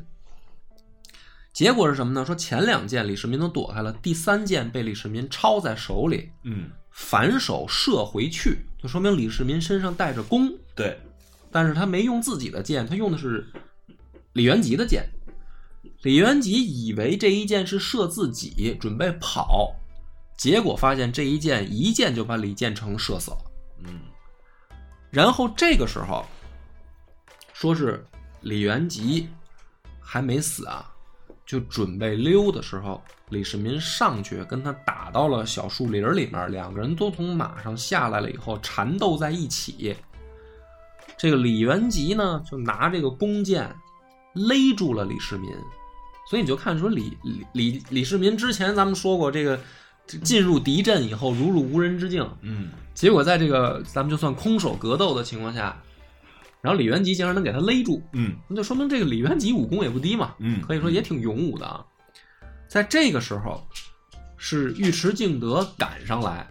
[1.53, 2.27] 结果是什么呢？
[2.27, 10.99] 说前两箭李世民都躲开了，第三箭被李世民抄在手里，嗯反手射回去，就说明李世民身上带着弓，对，
[11.51, 13.47] 但是他没用自己的箭，他用的是
[14.35, 15.09] 李元吉的箭。
[16.03, 16.53] 李元吉
[16.87, 19.75] 以为这一箭是射自己，准备跑，
[20.37, 23.39] 结果发现这一箭一箭就把李建成射死了。
[23.85, 24.01] 嗯
[25.11, 26.25] 然后这个时候，
[27.53, 28.05] 说是
[28.43, 29.29] 李元吉
[29.99, 30.93] 还没死啊，
[31.49, 39.97] 就准备溜的时候，李世民上去跟他打到了小树林里面，两个人都从马上下来了以后缠斗在一起。
[41.17, 43.75] 这个李元吉呢，就拿这个弓箭
[44.35, 45.51] 勒住了李世民，
[46.29, 49.59] 所以你就看说李李李李世民之前咱们说过，这个
[50.23, 55.81] 进入敌阵以后如入无人之境，嗯结果在这个咱们就算空手格斗的情况下，
[56.61, 61.85] 然后李元吉竟然能给他勒住，嗯那就说明这个李元吉武功也不低嘛，嗯，可以说也挺勇武的啊。
[62.69, 63.67] 在这个时候，
[64.37, 66.47] 是尉迟敬德赶上来，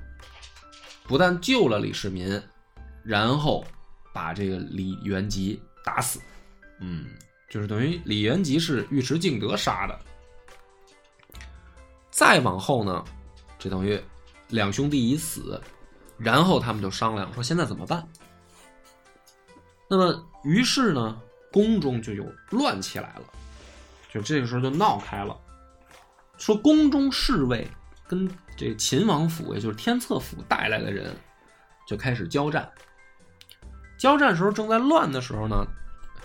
[1.03, 2.41] 不但救了李世民，
[3.03, 3.65] 然后
[4.13, 6.19] 把这个李元吉打死，
[6.79, 7.05] 嗯
[7.49, 9.99] 就是等于李元吉是尉迟敬德杀的。
[12.09, 13.05] 再往后呢，
[13.59, 13.99] 这等于
[14.49, 15.61] 两兄弟已死，
[16.17, 18.07] 然后他们就商量说现在怎么办。
[19.89, 21.21] 那么于是呢，
[21.51, 23.23] 宫中就有乱起来了，
[24.11, 25.37] 就这个时候就闹开了，
[26.37, 27.67] 说宫中侍卫
[28.07, 31.15] 跟这秦王府，也就是天策府带来的人，
[31.87, 32.69] 就开始交战。
[33.97, 35.65] 交战时候正在乱的时候呢，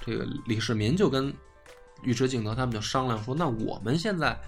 [0.05, 1.33] 这个李世民就跟
[2.05, 4.39] 尉迟敬德他们就商量说：“那我们现在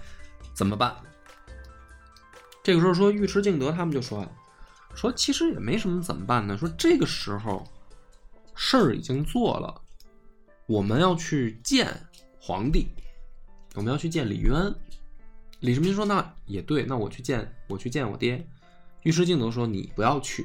[0.53, 0.95] 怎么办？”
[2.61, 4.27] 这个时候说，尉迟敬德他们就说
[4.93, 6.57] ：“说其实也没什么怎么办呢。
[6.57, 7.65] 说这个时候
[8.55, 9.81] 事儿已经做了，
[10.65, 11.87] 我们要去见
[12.39, 12.87] 皇帝，
[13.75, 14.53] 我们要去见李渊。”
[15.61, 18.47] 李世民说：“那也对，那我去见我去见我爹。”
[19.03, 20.43] 尉迟敬德说：“你不要去。”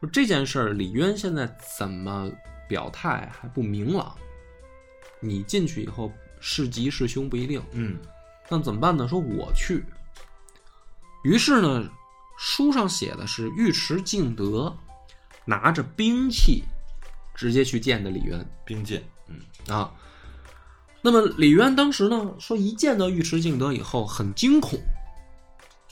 [0.00, 2.30] 说这件事儿，李渊现在怎么
[2.68, 4.16] 表态还不明朗。
[5.20, 7.98] 你进去以后是吉是凶不一定，嗯
[8.48, 9.08] 那怎么办呢？
[9.08, 9.84] 说我去。
[11.22, 11.90] 于是呢，
[12.36, 14.76] 书上写的是尉迟敬德
[15.46, 16.64] 拿着兵器
[17.34, 19.40] 直接去见的李渊兵谏，嗯
[19.74, 19.92] 啊。
[21.02, 24.78] 那么李渊当时呢，说一见到尉迟敬德以后很惊恐，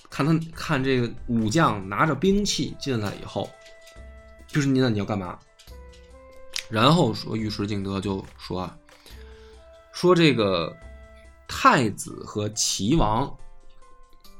[0.08, 3.50] 看他看这个武将拿着兵器进来以后，
[4.46, 5.38] 就是你那你要干嘛？
[6.70, 8.78] 然后说尉迟敬德就说啊，
[9.92, 10.74] 说这个
[11.46, 13.30] 太子和齐王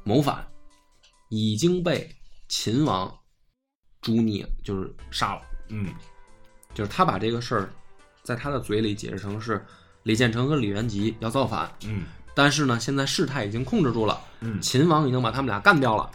[0.05, 0.47] 谋反，
[1.29, 2.11] 已经被
[2.49, 3.15] 秦王
[4.01, 5.43] 诛灭，就是杀了。
[5.69, 5.93] 嗯
[6.75, 7.71] 就是他把这个事儿
[8.23, 9.65] 在他的嘴里解释成是
[10.03, 12.03] 李建成和李元吉要造反，嗯
[12.35, 16.11] 但是呢，现在事态已经控制住了，嗯秦王已经把他们俩干掉了。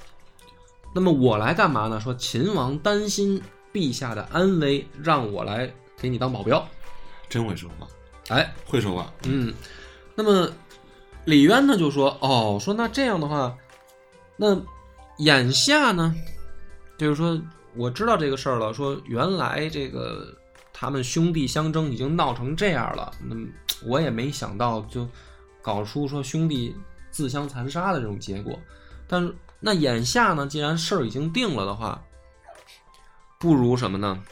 [0.95, 1.99] 那么我来干嘛呢？
[1.99, 3.39] 说秦王担心
[3.71, 6.67] 陛下的安危，让我来给你当保镖。
[7.29, 7.87] 真会说话，
[8.29, 9.53] 哎，会说话，嗯，
[10.15, 10.49] 那么
[11.25, 13.55] 李渊呢就说：“哦，说那这样的话，
[14.37, 14.59] 那
[15.17, 16.15] 眼下呢，
[16.97, 17.39] 就是说
[17.75, 20.33] 我知道这个事儿了，说原来这个
[20.79, 23.35] 他们兄弟相争已经闹成这样了，那
[23.83, 25.09] 我也没想到就
[25.59, 26.75] 搞出说兄弟
[27.09, 28.59] 自相残杀的这种结果。
[29.07, 31.99] 但是那眼下呢，既然事儿已经定了的话，
[33.39, 34.23] 不如什么呢？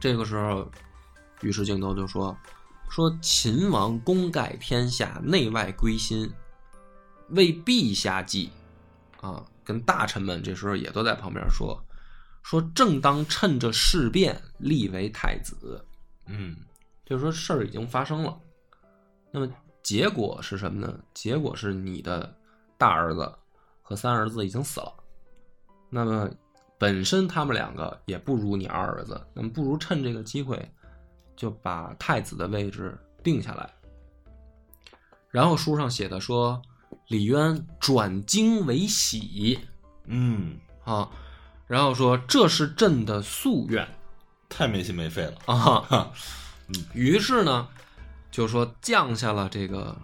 [0.00, 0.70] 这个时候，
[1.42, 2.34] 于是镜头就说
[2.88, 6.32] ：“说秦王功盖天下，内外归心，
[7.28, 8.50] 为陛下计。”
[9.20, 11.78] 啊，跟大臣们这时候也都在旁边说
[12.42, 15.84] ：“说正当趁着事变立为太子。”
[16.26, 16.56] 嗯
[17.04, 18.38] 就是说事儿已经发生了，
[19.30, 19.52] 那么
[19.82, 20.98] 结果是什么呢？
[21.12, 22.34] 结果是你的
[22.78, 23.30] 大儿子
[23.82, 24.94] 和三儿子已经死了，
[25.90, 26.30] 那么
[26.78, 30.66] 本身他们两个也不如你二儿子，那么不如趁这个机会
[31.36, 33.68] 就把太子的位置定下来。
[35.28, 36.62] 然后书上写的说，
[37.08, 39.58] 李渊转惊为喜
[40.04, 41.10] 嗯，啊，
[41.72, 43.88] 然后说这是朕的夙愿
[44.46, 45.32] 太没心没肺了。
[45.46, 45.56] 啊。
[45.56, 46.12] 哈，
[46.92, 47.66] 于是呢，
[48.30, 49.96] 就说降下了这个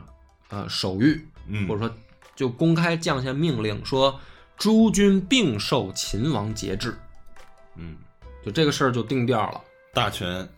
[0.49, 1.95] 呃手谕，嗯，或者说
[2.35, 4.19] 就公开降下命令，说
[4.57, 6.99] 诸军并受秦王节制，
[7.77, 7.99] 嗯，
[8.43, 9.61] 就这个事儿就定调了。
[9.93, 10.49] 大权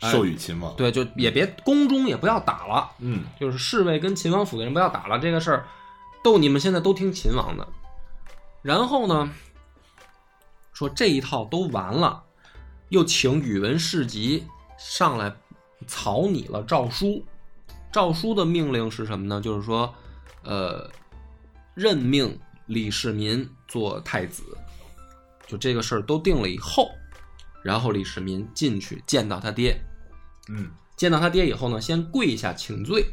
[0.00, 5.68] 授予秦王。，对，就也别宫中也不要打了，嗯就是侍卫跟秦王府的人不要打了，这个事儿
[6.24, 7.64] 都你们现在都听秦王的。
[8.60, 9.30] 然后呢，
[10.78, 12.22] 说这一套都完了，
[12.90, 14.44] 又请宇文士集
[14.78, 15.34] 上来
[15.88, 17.24] 草拟了诏书。
[17.90, 19.40] 诏书的命令是什么呢？
[19.40, 19.92] 就是说，
[20.44, 20.88] 呃，
[21.74, 24.44] 任命李世民做太子。
[25.48, 26.92] 就这个事儿都定了以后，
[27.64, 29.80] 然后李世民进去见到他爹，
[30.48, 33.04] 嗯见到他爹以后呢，先跪下请罪。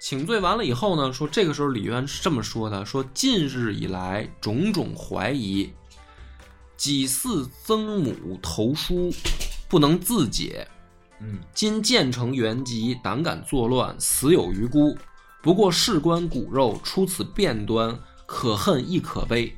[0.00, 5.72] 请罪完了以后呢，说这个时候李渊是这么说的：说近日以来种种怀疑，
[6.76, 9.12] 几次曾母投书，
[9.68, 10.66] 不能自解。
[11.20, 14.96] 嗯今建成元吉，胆敢作乱，死有余辜。
[15.40, 19.56] 不过事关骨肉，出此变端，可恨亦可悲。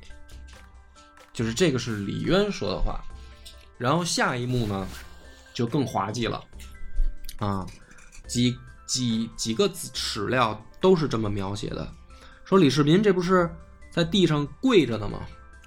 [1.32, 3.00] 就是这个是李渊说的话，
[3.78, 4.86] 然后下一幕呢，
[5.54, 6.42] 就更滑稽了，
[7.38, 7.66] 啊，
[8.26, 11.92] 几几几个史料都是这么描写的，
[12.44, 13.50] 说李世民这不是
[13.90, 15.20] 在地上跪着呢吗？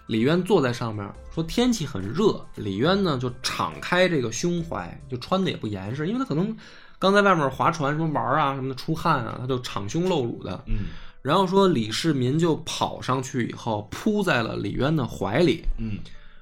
[0.08, 1.08] 李渊坐在上面，
[1.40, 6.54] 说天气很热，李渊呢就敞开这个胸怀，就穿的也不严实，因为他可能
[7.00, 10.62] 刚在外面划船什么玩啊什么的出汗啊，他就敞胸露乳的。
[10.68, 10.88] 嗯
[11.22, 15.98] 然后说李世民就跑上去以后扑在了李渊的怀里，嗯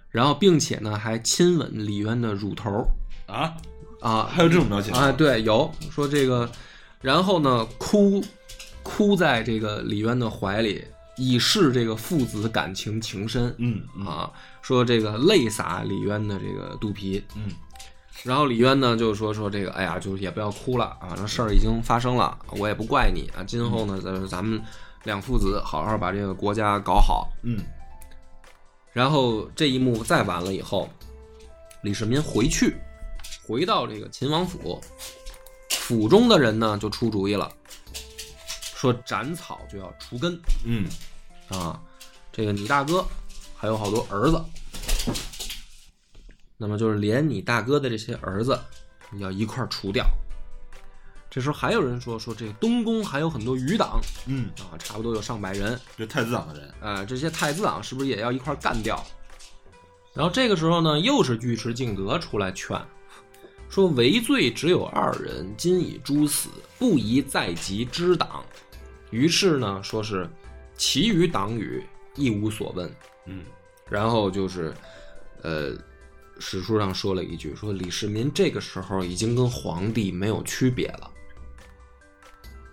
[0.10, 2.88] 然后并且呢还亲吻李渊的乳头
[3.26, 3.54] 啊，
[4.00, 6.50] 啊还有这种描写啊，对，有说这个，
[7.02, 8.24] 然后呢哭
[8.84, 10.84] 哭在这个李渊的怀里，
[11.18, 13.54] 以示这个父子感情情深。
[13.58, 14.06] 嗯嗯。
[14.06, 17.52] 啊，说这个泪洒李渊的这个肚皮，嗯。
[18.24, 24.62] 然后李渊呢就说说这个，哎呀，就也不要哭了啊，这事儿已经发生了，我也不怪你啊，今后呢，咱咱们
[25.04, 27.30] 两父子好好把这个国家搞好。
[27.44, 27.60] 嗯。
[28.92, 30.90] 然后这一幕再完了以后，
[31.84, 32.76] 李世民回去，
[33.46, 34.82] 回到这个秦王府，
[35.70, 37.50] 府中的人呢就出主意了，
[38.74, 40.34] 说斩草就要除根。
[40.66, 40.86] 嗯
[41.50, 41.82] 啊，
[42.32, 43.06] 这个你大哥
[43.56, 44.42] 还有好多儿子，
[46.58, 48.60] 那么就是连你大哥的这些儿子
[49.20, 50.06] 要一块儿除掉。
[51.30, 56.74] 这时候还有人说说这个东宫还有很多余党嗯，啊，差不多有上百人，这太子党的人。
[56.80, 59.06] 呃，这些太子党是不是也要一块干掉？
[60.14, 62.82] 然后这个时候呢，又是尉迟敬德出来劝，
[63.70, 68.44] 说为罪只有二人，今已诛死，不宜再及之党。
[69.12, 70.28] 于是呢，说是
[70.78, 71.84] 其余党羽
[72.16, 72.90] 一无所问。
[73.26, 73.44] 嗯
[73.90, 74.74] 然后就是，
[75.42, 75.74] 呃，
[76.40, 81.10] 史书上说了一句，说李世民这个时候已经跟皇帝没有区别了。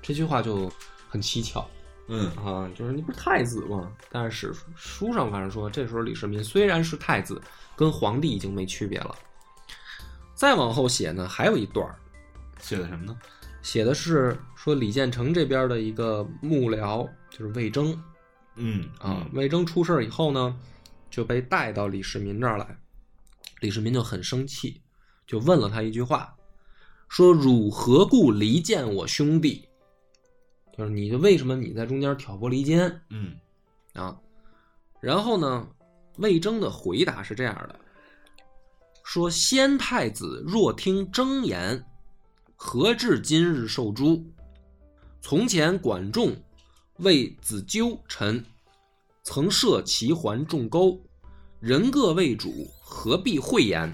[0.03, 0.71] 这句话就
[1.09, 1.69] 很蹊跷。
[2.09, 3.91] 嗯啊，就是你不是太子吗？
[4.11, 7.41] 但是史书上反正说，这时候李世民虽然是太子，
[7.77, 9.17] 跟皇帝已经没区别了。
[10.35, 11.95] 再往后写呢，还有一段儿
[12.61, 13.17] 写的什么呢？
[13.63, 18.03] 写的是说李建成这边的一个幕僚，就是魏征
[18.55, 19.29] 嗯啊。
[19.35, 20.59] 魏征出事儿以后呢，
[21.11, 22.75] 就被带到李世民这儿来，
[23.61, 24.81] 李世民就很生气，
[25.27, 26.35] 就问了他一句话，
[27.11, 29.69] 说：“汝何故离间我兄弟？”
[30.75, 33.03] 就是你就为什么你在中间挑拨离间？
[33.11, 33.37] 嗯
[33.93, 34.19] 啊。
[34.99, 35.69] 然后呢，
[36.17, 37.79] 魏征的回答是这样的：
[39.05, 41.85] 说先太子若听征言，
[42.57, 44.25] 何至今日受诛？
[45.25, 46.37] 从前管仲
[46.99, 48.45] 为子纠臣，
[49.23, 51.01] 曾设齐桓仲勾，
[51.61, 53.91] 人各为主，何必讳言？”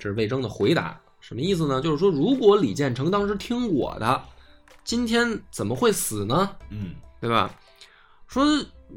[0.00, 1.82] 这是魏征的回答，什么意思呢？
[1.82, 4.24] 就是说，如果李建成当时听我的，
[4.84, 6.56] 今天怎么会死呢？
[6.70, 7.54] 嗯对吧？
[8.26, 8.42] 说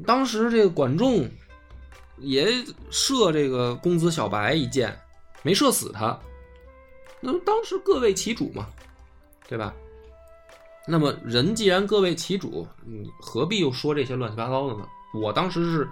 [0.06, 1.30] 当时这个管仲
[2.18, 2.48] 也
[2.90, 4.98] 射这个公子小白一箭，
[5.44, 6.18] 没射死他。
[7.20, 8.70] 那当时各为其主嘛，
[9.50, 9.76] 对吧？
[10.88, 14.88] 那么人既然各为其主，你何必又说这些乱七八糟的呢？
[15.14, 15.90] 我当时是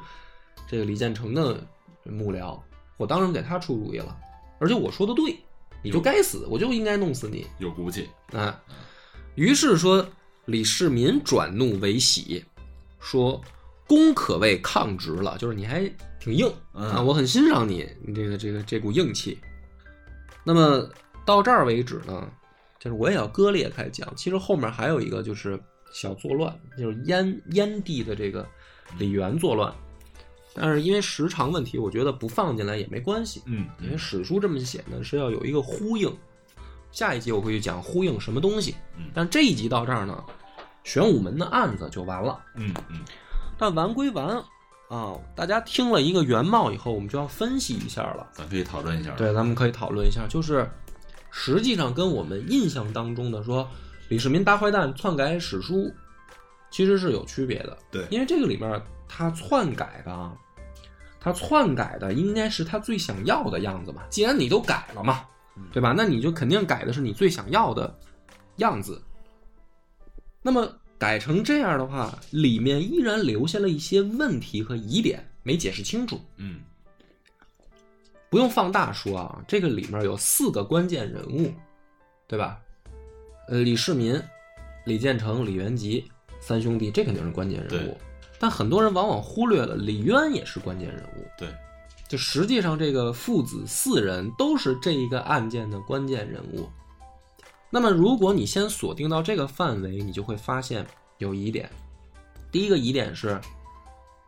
[0.67, 1.65] 这个李建成的
[2.03, 2.59] 幕僚，
[2.97, 4.15] 我当然给他出主意了，
[4.59, 5.35] 而且我说的对，
[5.81, 7.47] 你就该死，我就应该弄死你。
[7.57, 8.61] 有骨气，啊，
[9.35, 10.05] 于是说
[10.45, 12.43] 李世民转怒为喜，
[12.99, 13.41] 说
[13.87, 15.89] 公可谓抗直了，就是你还
[16.19, 19.39] 挺硬啊，嗯我很欣赏你，你这个这个这股硬气。
[20.43, 20.87] 那么
[21.25, 22.29] 到这儿为止呢，
[22.83, 25.57] 就是我也要割裂开讲，其实后面还有一个就是
[25.93, 28.45] 小作乱，就是燕燕地的这个
[28.97, 29.73] 李元作乱，
[30.53, 33.41] 但是因为时长问题，我觉得不放进来也没关系。
[33.45, 36.13] 嗯因为史书这么写呢，是要有一个呼应。
[36.91, 40.21] 下一集我会去讲呼应什么东西嗯，但这一集到这儿呢，
[40.83, 42.37] 玄武门的案子就完了。
[42.55, 42.99] 嗯嗯
[43.57, 44.43] 但完归完
[44.89, 48.27] 啊，大家听了一个原貌以后，我们就要分析一下了。
[48.33, 50.69] 咱可以讨论一下。，对，咱们可以讨论一下，就是
[51.35, 53.67] 实际上跟我们印象当中的说
[54.07, 55.91] 李世民大坏蛋篡改史书，
[56.69, 57.75] 其实是有区别的。
[57.89, 58.79] 对因为这个里面
[59.09, 60.37] 他篡改的啊，
[61.19, 64.03] 他篡改的应该是他最想要的样子嘛。
[64.11, 65.25] 既然你都改了嘛，
[65.71, 65.91] 对吧？
[65.97, 67.99] 那你就肯定改的是你最想要的
[68.57, 69.01] 样子。
[70.43, 76.21] 那么改成这样的话，里面依然留下了一些问题和疑点没解释清楚。
[76.37, 76.61] 嗯
[78.33, 81.53] 不用放大说啊，这个里面有四个关键人物，
[82.27, 82.59] 对吧？
[83.47, 84.19] 呃，李世民、
[84.85, 86.11] 李建成、李元吉
[86.41, 87.95] 三兄弟，这肯定是关键人物。
[88.39, 91.23] 但很多人往往忽略了李渊也是关键人物。
[91.37, 91.47] 对，
[92.09, 96.67] 就实际上这个父子四人都是这一个案件的关键人物。
[97.69, 100.83] 那么，如果你先锁定到这个范围，你就会发现
[101.19, 101.69] 有疑点。
[102.51, 103.39] 第一个疑点是，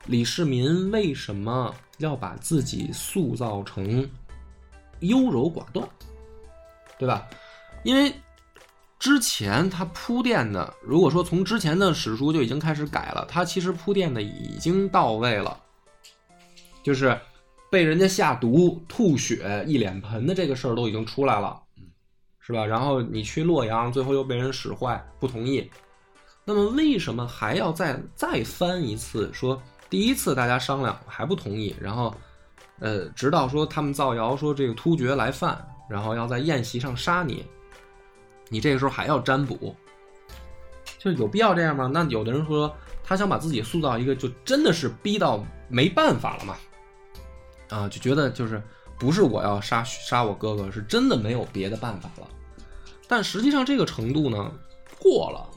[0.05, 4.09] 李世民为什么要把自己塑造成
[4.99, 5.87] 优柔寡断，
[6.97, 7.27] 对吧？
[7.83, 8.13] 因为
[8.97, 15.59] 之前他铺垫的，如果说从之前的史书就已经开始改了，他其实铺垫的已经到位了，
[16.81, 17.19] 就是
[17.69, 21.61] 被人家下毒、吐血一脸盆的这个事儿都已经出来了，
[22.39, 22.65] 是吧？
[22.65, 25.69] 然后你去洛阳，最后又被人使坏，不同意。
[26.43, 29.31] 那么为什么还要再再翻一次？
[29.33, 29.61] 说
[29.95, 32.13] 第一次大家商量还不同意，然后，
[32.79, 37.45] 呃，直到说他们造谣说这个突厥来犯，然后要在宴席上杀你，
[38.49, 39.73] 你这个时候还要占卜，
[40.99, 41.89] 就有必要这样吗？
[41.93, 42.75] 那有的人说
[43.05, 46.57] 他想把自己塑造一个就真的是逼到没办法了嘛，
[47.69, 48.61] 啊，就觉得就是
[48.99, 52.27] 不是我要杀杀我哥哥，是真的没有别的办法了。
[53.07, 54.51] 但实际上这个程度呢，
[54.99, 55.54] 过了。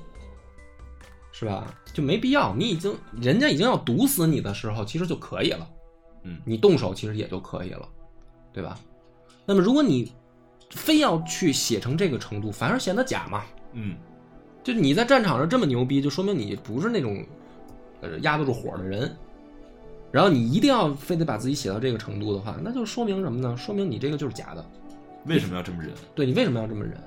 [1.38, 1.72] 是吧？
[1.92, 2.52] 就没必要。
[2.56, 5.68] 你已经人家已经要毒死你的时候，其实就可以了。
[6.24, 7.88] 嗯你动手其实也就可以了，
[8.52, 8.76] 对吧？
[9.46, 10.12] 那么如果你
[10.70, 13.44] 非要去写成这个程度，反而显得假嘛。
[13.72, 13.94] 嗯
[14.64, 17.24] 就你在战场上这么牛逼，就说明你不是那种
[18.00, 19.16] 呃压得住火的人。
[20.10, 23.56] 然后你一定要非得把自己写到这个程度的话，那就说明什么呢？
[23.56, 24.66] 说明你这个就是假的。
[25.26, 25.92] 为什么要这么忍？
[26.16, 26.98] 对你为什么要这么忍？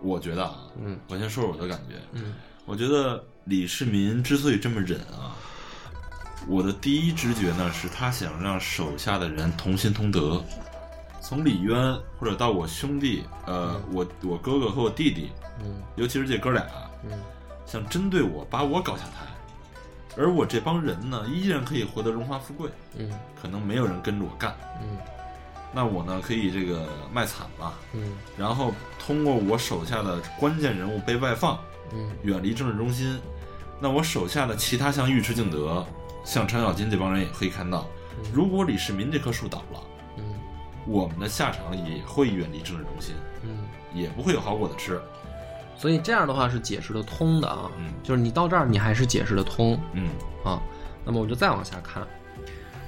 [0.00, 1.96] 我觉得啊，嗯我先说说我的感觉。
[2.12, 2.34] 嗯
[2.66, 5.34] 我觉得李世民之所以这么忍啊，
[6.46, 10.42] 我的第一直觉呢是他想让手下的人同心同德，
[11.20, 15.30] 从李渊或者到我兄弟，呃，我我哥哥和我弟弟，
[15.64, 16.64] 嗯尤其是这哥俩，
[17.04, 17.10] 嗯
[17.66, 19.26] 想针对我，把我搞下台，
[20.16, 23.10] 而我这帮人呢，依然可以获得荣华富贵，嗯
[23.40, 24.96] 可能没有人跟着我干，嗯。
[25.72, 31.56] 那我呢可以这个卖惨吧，嗯然后通过我手下的关键人物被外放，
[31.92, 33.18] 嗯远离政治中心，
[33.80, 35.84] 那我手下的其他像尉迟敬德、
[36.24, 37.86] 像程咬金这帮人也可以看到，
[38.32, 39.82] 如果李世民这棵树倒了，
[40.18, 40.24] 嗯
[40.86, 43.66] 我们的下场也会远离政治中心，嗯。
[43.92, 45.00] 也不会有好果子吃。
[45.76, 50.10] 所以这样的话是解释得通的啊，嗯就是你到这儿你还是解释得通嗯
[50.44, 50.62] 啊。
[51.04, 52.06] 那么我就再往下看，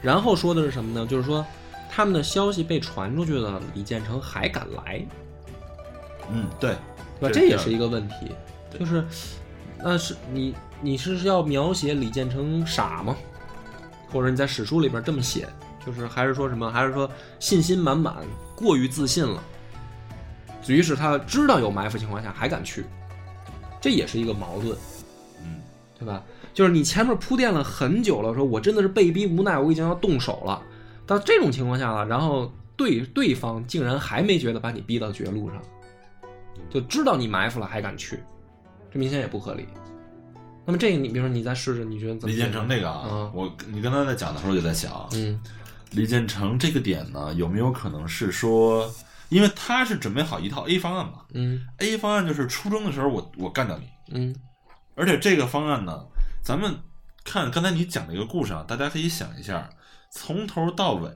[0.01, 1.05] 然后说的是什么呢？
[1.05, 1.45] 就是说
[1.91, 5.05] 他们的消息被传出去了，李建成还敢来，
[6.31, 6.77] 嗯，对，
[7.19, 7.35] 对吧？
[7.35, 8.37] 这这也是一个问题，对
[8.79, 9.05] 就是
[9.79, 13.17] 那是你你是要描写李建成傻吗？
[14.11, 15.49] 或者你在史书里边这么写，
[15.85, 16.71] 就是还是说什么？
[16.71, 18.17] 还是说信心满满，
[18.55, 19.43] 过于自信了？
[20.67, 22.85] 于是他知道有埋伏情况下还敢去，
[23.81, 24.77] 这也是一个矛盾。
[25.43, 25.61] 嗯
[25.99, 26.23] 对吧？
[26.53, 30.63] 就是你前面铺垫了很久了，说我真的是被逼无奈，我已经要动手了。
[31.07, 35.63] 到这种情况下了，然后对对方竟然还没觉得把你逼到绝路上，
[36.69, 38.23] 就知道你埋伏了还敢去，
[38.93, 39.67] 这明显也不合理。
[40.65, 42.33] 那么这个你比如说你再试试，你觉得怎么？
[42.33, 45.41] 李建成这个啊，嗯我你刚才在讲的时候就在想，嗯
[45.91, 48.89] 李建成这个点呢，有没有可能是说，
[49.29, 54.35] 因为他是准备好一套 A 方案嘛嗯，A 方案就是初中的时候我我干掉你，嗯
[54.95, 56.07] 而且这个方案呢，
[56.45, 56.77] 咱们
[57.25, 59.69] 看刚才你讲的一个故事啊，大家可以想一下，
[60.11, 61.11] 从头到尾，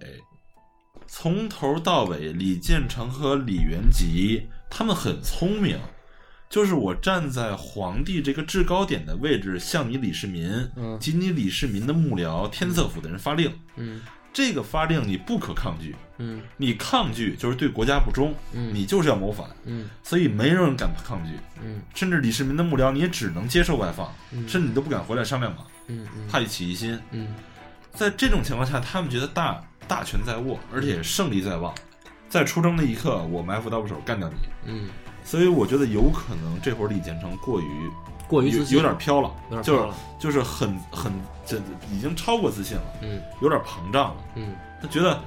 [1.07, 5.79] 从头到尾，李建成和李元吉他们很聪明，
[6.49, 10.99] 就是我站在皇帝这个制高点的位置，向你李世民嗯。
[10.99, 14.01] 及你李世民的幕僚天策府的人发令，嗯。
[14.33, 16.43] 这个发令你不可抗拒，嗯。
[16.57, 18.75] 你抗拒就是对国家不忠，嗯。
[18.75, 19.89] 你就是要谋反，嗯。
[20.03, 21.33] 所以没人敢抗拒。
[21.63, 21.81] 嗯。
[21.95, 24.49] 甚至李世民的幕僚你也只能接受外放，嗯。
[24.49, 26.07] 甚至你都不敢回来商量嘛，嗯。
[26.17, 26.29] 嗯。
[26.29, 26.99] 怕起疑心。
[27.13, 27.35] 嗯。
[27.93, 31.75] 在这种情况下，他们觉得大大权在握，而且胜利在望，
[32.29, 34.37] 在出征那一刻，我埋伏刀斧手干掉你。
[34.67, 34.91] 嗯，
[35.27, 37.91] 所以我觉得有可能这会儿李建成过于
[38.29, 39.31] 过于自信，有点飘了，
[39.63, 41.13] 就是有点飘了就是很很
[41.45, 41.59] 这
[41.93, 44.17] 已经超过自信了，嗯有点膨胀了。
[44.37, 45.21] 嗯他觉得，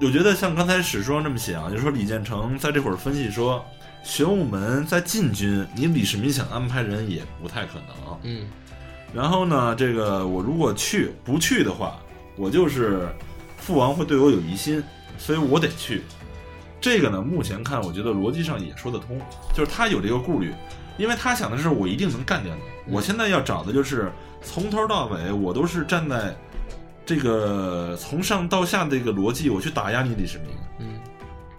[0.00, 3.64] 我觉得像刚才史书上这么写啊，就是说李建成在这会儿分析说，
[4.02, 8.18] 玄武门在禁军，你李世民想安排人也不太可能。
[8.22, 8.46] 嗯
[9.12, 11.98] 然后呢，这个我如果去不去的话，
[12.36, 13.08] 我就是
[13.56, 14.82] 父王会对我有疑心，
[15.18, 16.02] 所以我得去。
[16.80, 19.20] 这个呢，目前看，我觉得逻辑上也说得通，
[19.54, 20.54] 就是他有这个顾虑，
[20.96, 22.92] 因为他想的是我一定能干掉你。
[22.92, 24.10] 我现在要找的就是
[24.42, 26.34] 从头到尾，我都是站在
[27.04, 30.48] 这个从上到下的一个逻辑，我去打压你李世民。
[30.78, 30.98] 嗯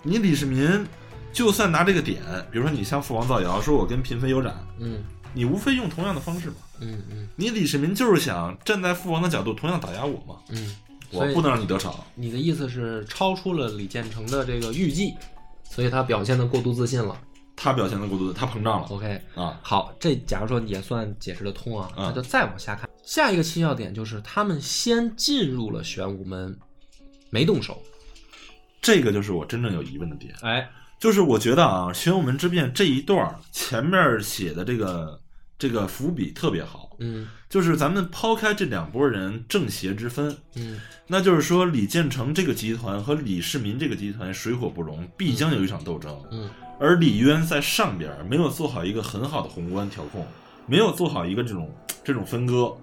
[0.04, 0.84] 你李世民
[1.32, 5.04] 就算拿这个点，比如说你向父王造谣，说我跟嫔妃有染，嗯
[5.34, 6.56] 你无非用同样的方式嘛。
[6.80, 10.76] 嗯嗯你李世民就是想站在父王的角度，同样打压我嘛，嗯，
[11.12, 11.94] 我不能让你得逞。
[12.16, 15.14] 你的意思是超出了李建成的这个预计，
[15.64, 17.20] 所以他表现的过度自信了。
[17.56, 19.60] 他表现的过度，他膨胀了 OK，啊。
[19.62, 26.58] 好，这假如说也算解释得通啊，嗯那就再往下看，下一个蹊跷点就是他们先进入了玄武门，
[27.30, 27.80] 没动手。
[28.82, 35.21] 这个就是我真正有疑问的点，哎，就是我觉得啊，玄武门之变这一段儿前面写的这个
[35.62, 46.20] 这个伏笔特别好，嗯就是咱们抛开这两拨人正邪之分，嗯那就是说李建成这个集团和李世民这个集团水火不容，必将有一场斗争。
[46.32, 46.50] 嗯
[46.80, 50.26] 而李渊在上边儿没有做好一个很好的宏观调控，
[50.66, 51.72] 没有做好一个这种
[52.04, 52.76] 这种分割，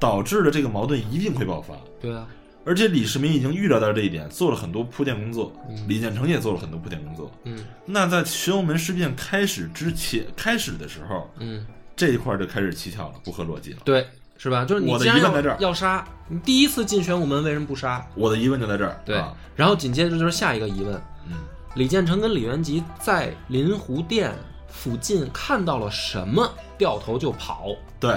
[0.00, 1.76] 导致了这个矛盾一定会爆发。
[2.00, 2.26] 对啊，
[2.64, 7.30] 而且李世民已经预料到这一点，做了很多铺垫工作，嗯李建成也做了很多铺垫工作。
[7.44, 11.64] 嗯那在玄武门事变开始之前，开始的时候，嗯，
[11.98, 13.80] 这一块儿就开始蹊跷了，不合逻辑了。
[13.84, 14.06] 对，
[14.38, 14.64] 是吧？
[14.64, 18.06] 就是你我的既然要疑问在这儿要杀，你第一次进玄武门为什么不杀？
[18.14, 18.98] 我的疑问就在这儿。
[19.04, 20.94] 对啊，然后紧接着就是下一个疑问，
[21.26, 21.34] 嗯，
[21.74, 24.32] 李建成跟李元吉在临湖殿
[24.68, 27.66] 附近看到了什么，掉头就跑，
[27.98, 28.16] 对，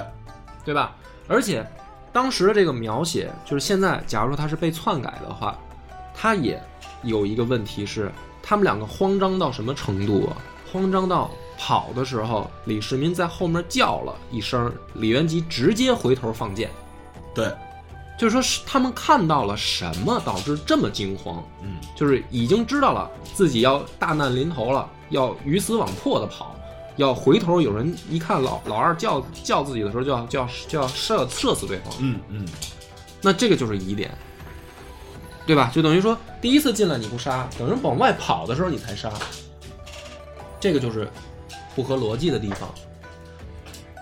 [0.64, 0.96] 对吧？
[1.28, 1.66] 而且
[2.14, 5.58] 当时的这个描写，就是现在假如说他是被篡改的话，
[6.14, 6.62] 他也
[7.02, 8.12] 有一个问题是，
[8.44, 10.38] 他们两个慌张到什么程度啊？
[10.72, 11.32] 慌张到
[11.64, 16.72] 跑的时候，李世民在后面叫了一声，李元吉直接回头放箭，
[17.36, 17.54] 对，
[18.18, 21.44] 就是说是他们看到了什么导致这么惊慌？
[21.62, 26.56] 嗯，就是已经知道了自己要大难临头了，要鱼死网破的跑，
[26.96, 31.94] 要回头有人一看老老二叫叫自己的时候，就要就要就要射射死对方。
[32.00, 32.48] 嗯嗯，
[33.22, 34.10] 那这个就是疑点，
[35.46, 35.70] 对吧？
[35.72, 39.12] 就等于说第一次进来你不杀，等人往外跑的时候你才杀，
[40.60, 41.08] 这个就是
[41.76, 42.70] 不合逻辑的地方。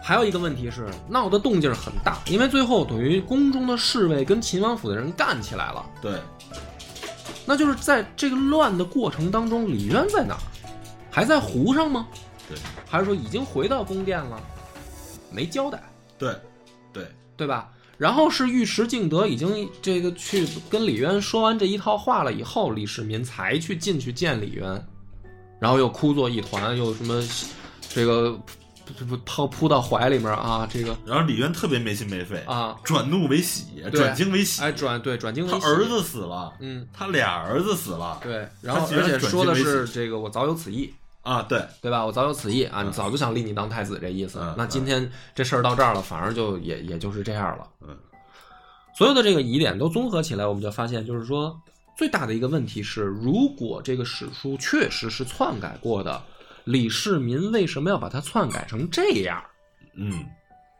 [0.04, 5.86] 还有一个问题是，闹的动静很大，因为最后等于宫中的侍卫跟秦王府的人干起来了。
[6.02, 6.20] 对，
[7.46, 10.42] 那就是在这个乱的过程当中，李渊在哪儿？
[11.12, 12.08] 还在湖上吗？
[12.48, 12.58] 对，
[12.90, 14.42] 还是说已经回到宫殿了？
[15.32, 15.80] 没交代，
[16.18, 16.36] 对，
[16.92, 17.08] 对，
[17.38, 17.72] 对吧？
[18.00, 24.88] 然后是尉迟敬德已经这个去跟李渊说完这一套话了以后，李世民才去进去见李渊，
[25.60, 27.22] 然后又哭作一团，又什么
[27.90, 28.40] 这个
[28.98, 34.62] 这不扑扑到怀里面啊，这个然后李渊特别没心没肺，啊，转怒为喜，转惊为喜。
[34.64, 40.92] 哎转对转惊为喜他儿子死了，嗯他俩儿子死了，对，然后而且说的是这个我早有此意，
[41.22, 42.06] 啊，对，对吧？
[42.06, 44.40] 我早有此意啊，嗯你早就想立你当太子这意思。
[44.42, 47.68] 嗯那今天这事儿到这儿了，反而就也也就是这样了。
[47.82, 47.96] 嗯，
[48.98, 51.56] 所有的这个疑点都综合起来，我们就发现，就是说
[52.00, 56.24] 最大的一个问题是，如果这个史书确实是篡改过的，
[56.64, 59.44] 李世民为什么要把它篡改成这样？
[59.96, 60.26] 嗯，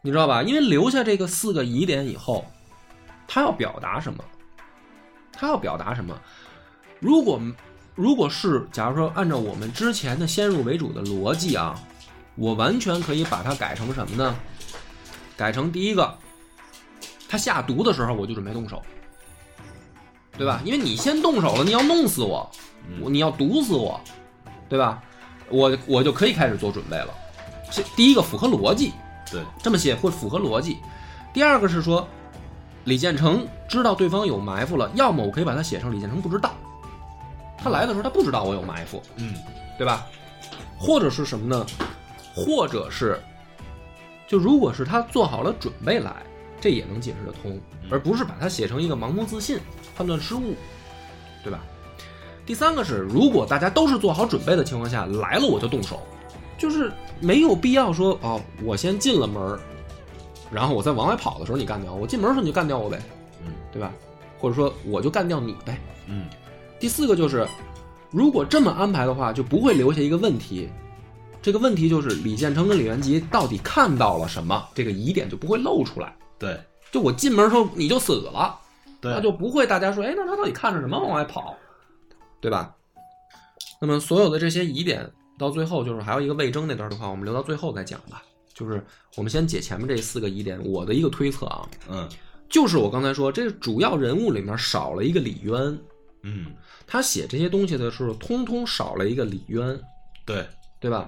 [0.00, 0.42] 你知道吧？
[0.42, 2.46] 因为留下这个四个疑点以后，
[3.28, 4.24] 他要表达什么？
[5.30, 6.18] 他要表达什么？
[7.00, 7.38] 如果
[7.94, 11.78] 如果是假如说按照我们之前的先入为主的逻辑啊，
[12.34, 14.34] 我完全可以把它改成什么呢？
[15.36, 16.16] 改成第一个，
[17.28, 18.82] 他下毒的时候我就准备动手，
[20.40, 20.58] 对吧？
[20.64, 22.50] 因为你先动手了，你要弄死我，
[23.02, 24.00] 我你要毒死我，
[24.70, 25.02] 对吧？
[25.50, 27.08] 我我就可以开始做准备了。
[27.70, 28.94] 这第一个符合逻辑，
[29.30, 30.78] 对，这么写会符合逻辑。
[31.34, 32.08] 第二个是说，
[32.84, 36.54] 李建成知道对方有埋伏了，要么我可以把它写成李建成不知道，
[37.58, 39.34] 他来的时候他不知道我有埋伏，嗯
[39.76, 40.06] 对吧？
[40.78, 41.66] 或者是什么呢？
[42.34, 43.20] 或者是，
[44.26, 46.16] 就如果是他做好了准备来，
[46.60, 47.58] 这也能解释得通，
[47.90, 49.58] 而不是把它写成一个盲目自信、
[49.96, 50.54] 判断失误，
[51.42, 51.60] 对吧？
[52.46, 56.00] 第三个是，如果大家都是做好准备的情况下来了，我就动手，
[56.58, 59.58] 就是没有必要说哦，我先进了门，
[60.50, 63.00] 然后我再往外跑的时候你干掉我，我进门的时候你就干掉我呗，
[63.46, 63.92] 嗯对吧？
[64.38, 65.78] 或者说我就干掉你呗。
[66.06, 66.26] 嗯
[66.80, 67.46] 第四个就是，
[68.10, 70.68] 如果这么安排的话，就不会留下一个问题，
[71.40, 76.16] 这个问题就是李建成跟李元吉到底看到了什么，这个疑点就不会露出来。
[76.40, 76.58] 对。
[76.90, 78.58] 就我进门的时候你就死了，
[79.00, 81.56] 对，那就不会大家说，哎，那他到底看着什么往外跑，
[82.40, 82.74] 对吧？
[83.80, 88.24] 那么所有的这些疑点到最后就是还有一个魏征那段的话，我们留到最后再讲吧。
[88.52, 88.84] 就是
[89.16, 92.08] 我们先解前面这四个疑点，我的一个推测啊，嗯。
[92.48, 95.78] 就是我刚才说，这个主要人物里面少了一个李渊，
[96.24, 96.46] 嗯。
[96.88, 99.80] 他写这些东西的时候，通通少了一个李渊，
[100.26, 100.44] 对。
[100.80, 101.06] 对吧？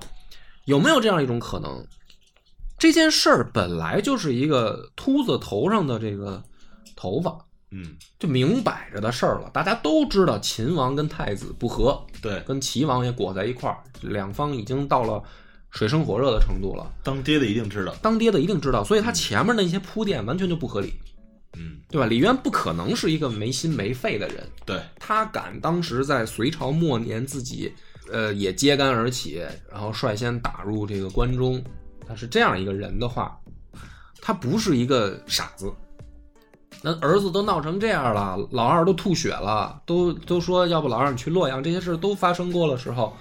[0.67, 1.85] 有没有这样一种可能？
[2.83, 6.43] 这件事儿本来就是一个秃子头上的这个
[6.97, 7.39] 头发，
[7.71, 9.49] 嗯就明摆着的事儿了。
[9.55, 15.23] 大家都知道秦王跟太子不和，对，跟齐王也裹在一块儿，两方已经到了
[15.71, 16.93] 水深火热的程度了。
[17.05, 20.93] 当爹的一定知道，当爹的一定知道，所以他前面那些铺垫完全就不合理，
[21.57, 22.07] 嗯对吧？
[22.09, 27.73] 李渊不可能是一个没心没肺的人，对，他敢当时在隋朝末年自己，
[28.11, 31.63] 呃，也揭竿而起，然后率先打入这个关中，
[32.13, 33.41] 他是这样一个人的话，
[34.21, 35.73] 他不是一个傻子。
[36.83, 43.17] 那儿子都闹成这样了，老二都吐血了，都都说要不老二你去洛阳，这些事都发生过了时候，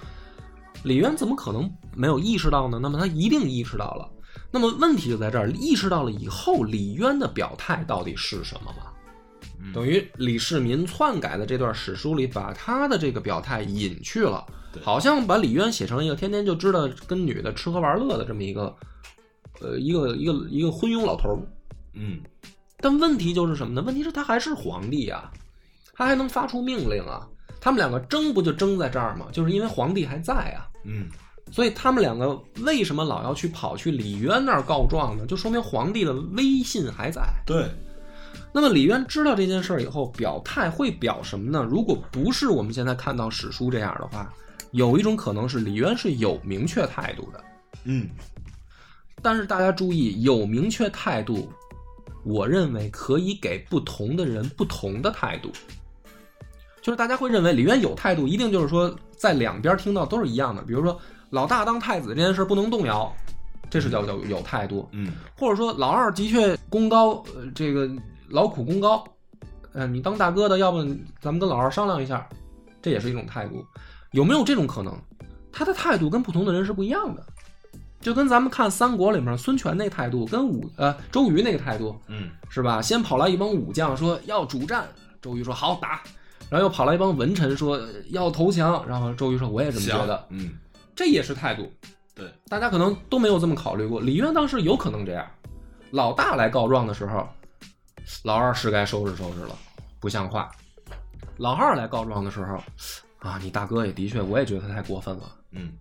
[0.82, 2.78] 李渊怎么可能没有意识到呢？
[2.82, 4.06] 那么他一定意识到了。
[4.50, 8.92] 那么问题就在这儿，意识到了以后，李渊的表态到底是什么嘛？
[9.58, 18.74] 嗯等于李世民篡改的这段史书里，把他的这个表态隐去了，对好像把李渊写成一个天天就知道跟女的吃喝玩乐的这么一个，
[19.60, 21.38] 呃，一个一个一个昏庸老头儿。
[21.94, 22.20] 嗯
[22.78, 23.82] 但问题就是什么呢？
[23.82, 25.30] 问题是他还是皇帝啊，
[25.94, 27.28] 他还能发出命令啊。
[27.60, 29.26] 他们两个争不就争在这儿吗？
[29.30, 31.06] 就是因为皇帝还在啊，嗯
[31.50, 35.26] 所以他们两个为什么老要去跑去李渊那儿告状呢？
[35.26, 37.22] 就说明皇帝的威信还在。
[37.44, 37.68] 对，
[38.52, 41.62] 那么李渊知道这件事儿以后，表态会表什么呢？
[41.68, 44.32] 如果不是我们现在看到史书这样的话，
[44.72, 47.42] 有一种可能是李渊是有明确态度的。
[47.84, 48.08] 嗯
[49.22, 51.50] 但是大家注意，有明确态度，
[52.24, 55.50] 我认为可以给不同的人不同的态度。
[56.80, 60.60] 就是大家会认为李渊有态度，一定就是说在两边听到都是一样的。
[60.62, 61.00] 比如说
[61.30, 63.14] 老大当太子这件事不能动摇，
[63.70, 64.88] 这是叫叫有态度。
[64.90, 67.88] 嗯或者说老二的确功高，呃，这个
[68.28, 69.04] 劳苦功高，
[69.72, 70.82] 呃，你当大哥的，要不
[71.20, 72.28] 咱们跟老二商量一下，
[72.82, 73.64] 这也是一种态度。
[74.10, 74.94] 有没有这种可能？
[75.50, 77.24] 他的态度跟不同的人是不一样的，
[78.00, 82.80] 就跟咱们看三国里面孙权那态度，跟武呃周瑜那个态度嗯是吧？
[82.82, 84.88] 先跑来一帮武将说要主战，
[85.20, 86.02] 周瑜说好打，
[86.48, 90.54] 然后又跑来一帮文臣说要投降，然后周瑜说我也这么觉得，嗯
[90.96, 91.70] 这也是态度。
[92.14, 94.00] 对，大家可能都没有这么考虑过。
[94.00, 95.26] 李渊当时有可能这样，
[95.90, 97.28] 老大来告状的时候，
[98.24, 99.56] 老二是该收拾收拾了，
[100.00, 100.50] 不像话。
[101.36, 102.62] 老二来告状的时候，
[103.18, 105.72] 啊，你大哥也的确，我也觉得他太过分了，嗯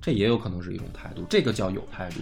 [0.00, 2.20] 这也有可能是一种态度，这个叫有态度。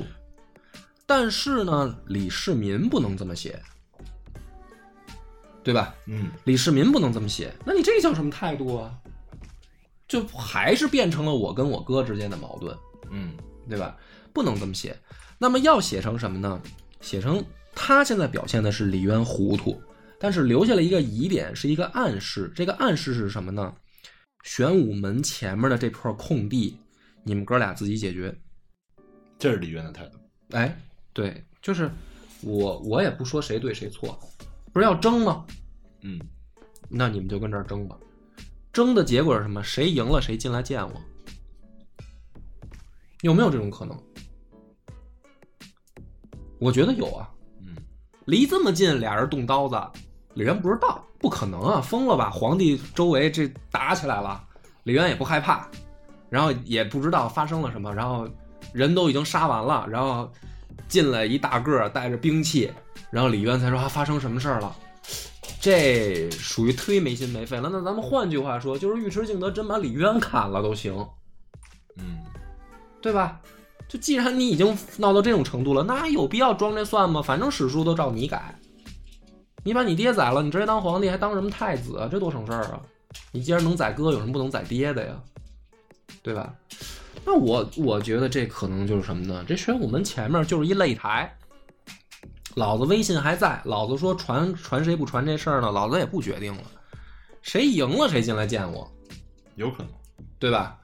[1.06, 3.60] 但是呢，李世民不能这么写，
[5.62, 5.94] 对吧？
[6.06, 8.94] 嗯李世民不能这么写，那你这叫什么态度啊？
[10.06, 12.76] 就还是变成了我跟我哥之间的矛盾。
[13.10, 13.32] 嗯
[13.68, 13.96] 对吧？
[14.32, 14.98] 不能这么写。
[15.38, 16.60] 那么要写成什么呢？
[17.00, 19.80] 写成他现在表现的是李渊糊涂，
[20.20, 22.50] 但是留下了一个疑点，是一个暗示。
[22.54, 23.74] 这个暗示是什么呢？
[24.44, 26.76] 玄武门前面的这块空地，
[27.24, 28.36] 你们哥俩自己解决。
[29.38, 30.18] 这是李渊的态度。
[30.50, 30.80] 哎，
[31.12, 31.90] 对，就是
[32.42, 34.18] 我，我也不说谁对谁错，
[34.72, 35.44] 不是要争吗？
[36.02, 36.18] 嗯
[36.88, 37.98] 那你们就跟这儿争吧。
[38.72, 39.62] 争的结果是什么？
[39.62, 41.00] 谁赢了谁进来见我。
[43.22, 44.02] 有没有这种可能？
[46.58, 47.30] 我觉得有啊。
[47.60, 47.76] 嗯
[48.26, 49.76] 离这么近，俩人动刀子，
[50.38, 52.30] 李渊不知道，不可能啊，疯了吧？
[52.30, 54.40] 皇帝周围这打起来了，
[54.84, 55.66] 李渊也不害怕，
[56.30, 58.24] 然后也不知道发生了什么，然后
[58.72, 60.30] 人都已经杀完了，然后
[60.86, 62.70] 进来一大个儿带着兵器，
[63.10, 64.72] 然后李渊才说啊发生什么事儿了。
[65.60, 67.68] 这属于忒没心没肺了。
[67.72, 71.04] 那咱们换句话说，就是尉迟敬德真把李渊砍了都行，
[71.96, 72.18] 嗯，
[73.02, 73.40] 对吧？
[73.88, 77.20] 就既然你已经闹到这种程度了，那还有必要装这蒜吗？
[77.20, 78.54] 反正史书都照你改，
[79.68, 82.08] 你把你爹宰了，你直接当皇帝，还当什么太子啊？
[82.10, 82.80] 这多省事儿啊！
[83.32, 85.14] 你既然能宰哥，有什么不能宰爹的呀？
[86.22, 86.54] 对吧？
[87.26, 89.44] 那我我觉得这可能就是什么呢？
[89.46, 91.30] 这玄武门前面就是一擂台，
[92.54, 95.70] 老子威信还在，老子说传传谁不传这事儿呢？
[95.70, 96.62] 老子也不决定了，
[97.42, 98.90] 谁赢了谁进来见我，
[99.56, 99.88] 有可能。
[100.38, 100.78] 对吧？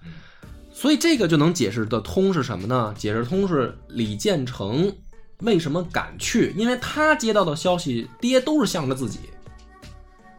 [0.70, 2.94] 所以这个就能解释的通是什么呢？
[2.98, 4.94] 解释通是李建成
[5.40, 9.20] 为什么敢去，因为他接到的消息，爹都是向着自己，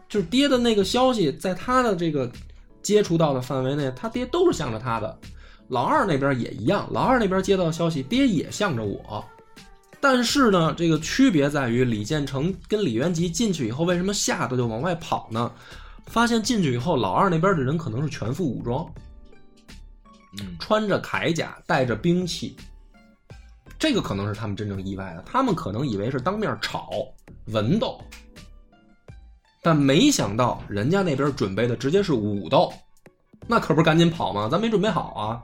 [0.08, 2.30] 就是爹的那个消息，在他的这个
[2.82, 5.18] 接触到的范围内，他爹都是向着他的。
[5.68, 9.24] 老二那边也一样，老二那边接到的消息，爹也向着我。
[10.00, 15.50] 但是呢，这个区别在于李建成跟李元吉进去以后，为什么吓得就往外跑呢？
[16.06, 18.88] 发现进去以后，老二那边的人可能是全副武装，
[20.38, 22.56] 嗯穿着铠甲，带着兵器，
[23.78, 25.22] 这个可能是他们真正意外的。
[25.26, 26.90] 他们可能以为是当面吵
[27.46, 28.00] 文斗，
[29.62, 32.72] 但没想到人家那边准备的直接是武斗，
[33.46, 34.48] 那可不是赶紧跑吗？
[34.50, 35.42] 咱没准备好啊。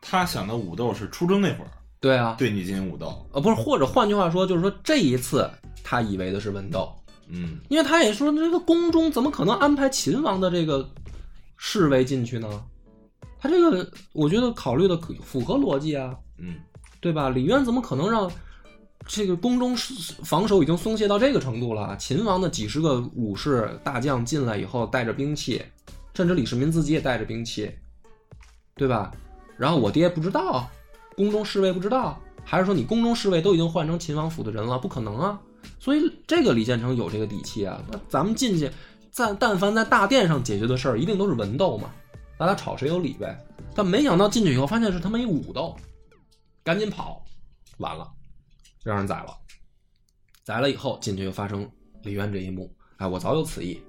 [0.00, 3.26] 他想的武斗是出征那会儿对啊，对你进行武斗。
[3.32, 5.50] 呃，不是，或者换句话说，就是说这一次
[5.82, 6.94] 他以为的是文斗，
[7.28, 10.88] 嗯因为他也说这个宫中怎么可能安排秦王的这个
[11.56, 12.62] 侍卫进去呢？
[13.40, 16.14] 他这个我觉得考虑的可符合逻辑啊。
[16.38, 16.56] 嗯
[17.06, 17.28] 对吧？
[17.28, 18.28] 李渊怎么可能让
[19.06, 19.76] 这个宫中
[20.24, 21.96] 防守已经松懈到这个程度了？
[21.98, 25.62] 秦王的几十个武士大将进来以后，带着兵器，
[26.14, 27.70] 甚至李世民自己也带着兵器，
[28.74, 29.12] 对吧？
[29.56, 30.68] 然后我爹不知道，
[31.14, 34.76] 宫中侍卫不知道，还是说你宫中侍卫都已经换成秦王府的人了？
[34.76, 35.40] 不可能啊！
[35.78, 37.80] 所以这个李建成有这个底气啊。
[37.88, 38.68] 那咱们进去，
[39.12, 41.88] 在但凡在大殿上解决的事儿，一定都是文斗嘛，
[42.36, 43.38] 大家吵谁有理呗。
[43.76, 45.76] 但没想到进去以后，发现是他妈一武斗。
[46.66, 47.24] 赶紧跑，
[47.78, 48.12] 完了，
[48.82, 49.38] 让人宰了。
[50.42, 51.70] 宰了以后进去又发生
[52.02, 53.80] 李渊这一幕，哎，我早有此意，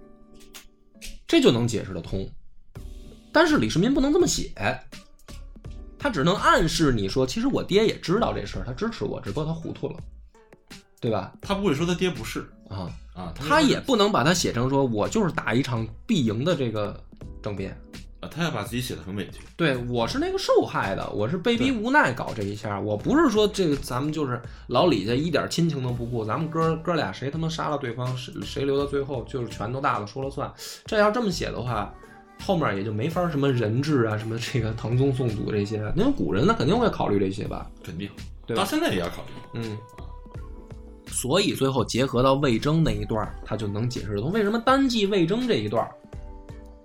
[1.26, 2.30] 这就能解释得通。
[3.34, 4.54] 但是李世民不能这么写，
[5.98, 10.00] 他只能暗示你说，其实我爹也知道这事儿，他支持我，只不过他糊涂了，
[11.02, 11.34] 对吧？
[11.42, 17.04] 他不会说他爹不是啊，啊，他也不能把它写成说我就是打一场必赢的这个
[17.42, 17.76] 政变。
[18.20, 19.42] 啊，他要把自己写的很委屈。
[19.56, 30.52] 对，我是那个受害的，我是被逼无奈搞这一下，我不是说这个咱们就是老李家一点亲情都不顾，咱们哥哥俩谁他妈杀了对方，谁谁留到最后就是拳头大的说了算。
[30.86, 31.94] 这要这么写的话，
[32.44, 38.10] 后面也就没法什么人质啊，什么这个唐宗宋祖这些，因为古人那肯定会考虑这些吧，肯定，
[38.48, 39.62] 对吧到现在也要考虑。
[39.62, 39.78] 嗯。
[41.10, 45.92] 所以最后结合到魏征那一段，他就能解释得通为什么单记魏征这一段儿。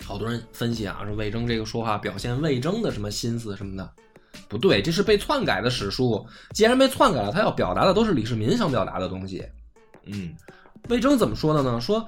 [0.05, 3.90] 好多人分析啊，说魏征这个说话表现魏征的什么心思什么的，
[4.48, 6.26] 不对，这是被篡改的史书。
[6.53, 9.44] 既然被篡改了，他要表达的都是李世民想表达的东西。
[10.05, 10.34] 嗯
[10.88, 11.80] 魏征怎么说的呢？
[11.80, 12.07] 说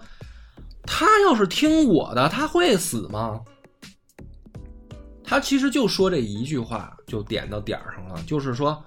[0.82, 3.40] 他要是听我的，他会死吗？
[5.22, 8.84] 他其实就说这一句话，就点到点儿上了，就是说，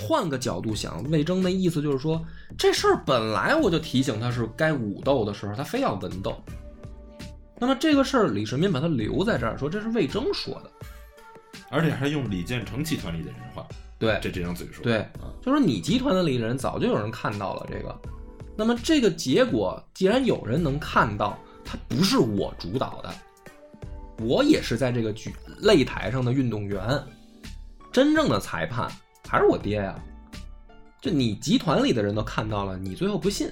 [0.00, 2.24] 换个角度想，魏征那意思就是说，
[2.56, 6.42] 这事儿本来我就提醒他是该武斗的时候，他非要文斗。
[7.60, 10.70] 那么这个事儿，李世民把他留在这儿，说这是魏征说的。
[11.68, 13.64] 而且还用李建成集团里的人话，
[13.96, 14.82] 对，这这张嘴说。
[14.82, 17.96] 对啊，就说你集团的里人早就有人看到了这个，
[18.56, 23.14] 那么这个结果既然有人能看到，他不是我主导的，
[24.24, 25.32] 我也是在这个举
[25.62, 27.00] 擂台上的运动员，
[27.92, 28.90] 真正的裁判
[29.28, 29.96] 还是我爹呀。
[31.00, 33.48] 就你集团里的人都看到了，你最后不信，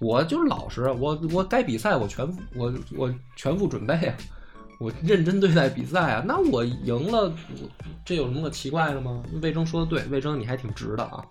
[0.00, 4.16] 我就是老实，我我该比赛我全我我全副准备啊，
[4.78, 7.34] 我认真对待比赛啊，那我赢了，
[8.04, 9.22] 这有什么可奇怪的吗？
[9.42, 11.24] 魏征说的对，魏征你还挺直的啊。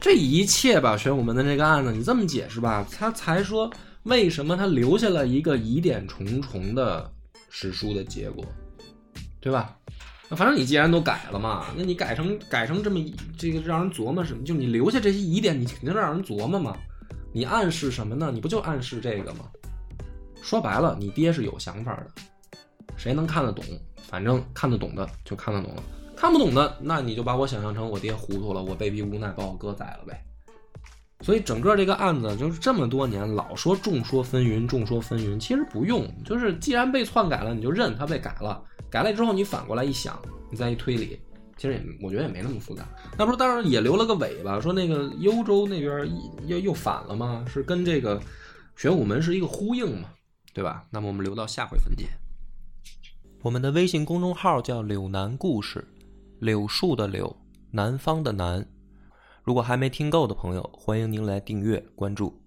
[0.00, 3.70] 这一切吧，玄武门的这个案子，你这么解释吧，他才说
[4.04, 7.12] 为什么他留下了一个疑点重重的
[7.50, 8.42] 史书的结果，
[9.38, 9.76] 对吧？
[10.30, 12.98] 那反正你既然都改了嘛，那你改成改成这么
[13.36, 14.42] 这个让人琢磨什么？
[14.44, 16.74] 就你留下这些疑点，你肯定让人琢磨嘛。
[17.32, 18.30] 你暗示什么呢？
[18.32, 19.46] 你不就暗示这个吗？
[20.42, 22.06] 说白了，你爹是有想法的，
[22.96, 23.64] 谁能看得懂？
[24.08, 25.82] 反正看得懂的就看得懂了，
[26.16, 30.24] 看不懂的，那你就把我想象成我爹糊涂了，我被逼无奈把我哥宰了呗，
[31.20, 38.60] 所以整个这个案子就是这么多年老说众说纷纭，众说纷纭，其实不用，就是既然被篡改了，你就认他被改了，
[38.90, 40.20] 改了之后你反过来一想，
[40.50, 41.20] 你再一推理，
[41.60, 42.88] 其实也我觉得也没那么复杂。
[43.18, 46.10] 那不是当然也留了个尾巴，说那个幽州那边
[46.46, 47.44] 又又反了吗？
[47.46, 48.18] 是跟这个
[48.76, 50.08] 玄武门是一个呼应嘛，
[50.54, 50.86] 对吧？
[50.88, 52.06] 那么我们留到下回分解。
[53.42, 55.86] 我们的微信公众号叫“柳南故事”，
[56.40, 57.36] 柳树的柳，
[57.72, 58.66] 南方的南。
[59.42, 62.39] 如果还没听够的朋友，欢迎您来订阅关注。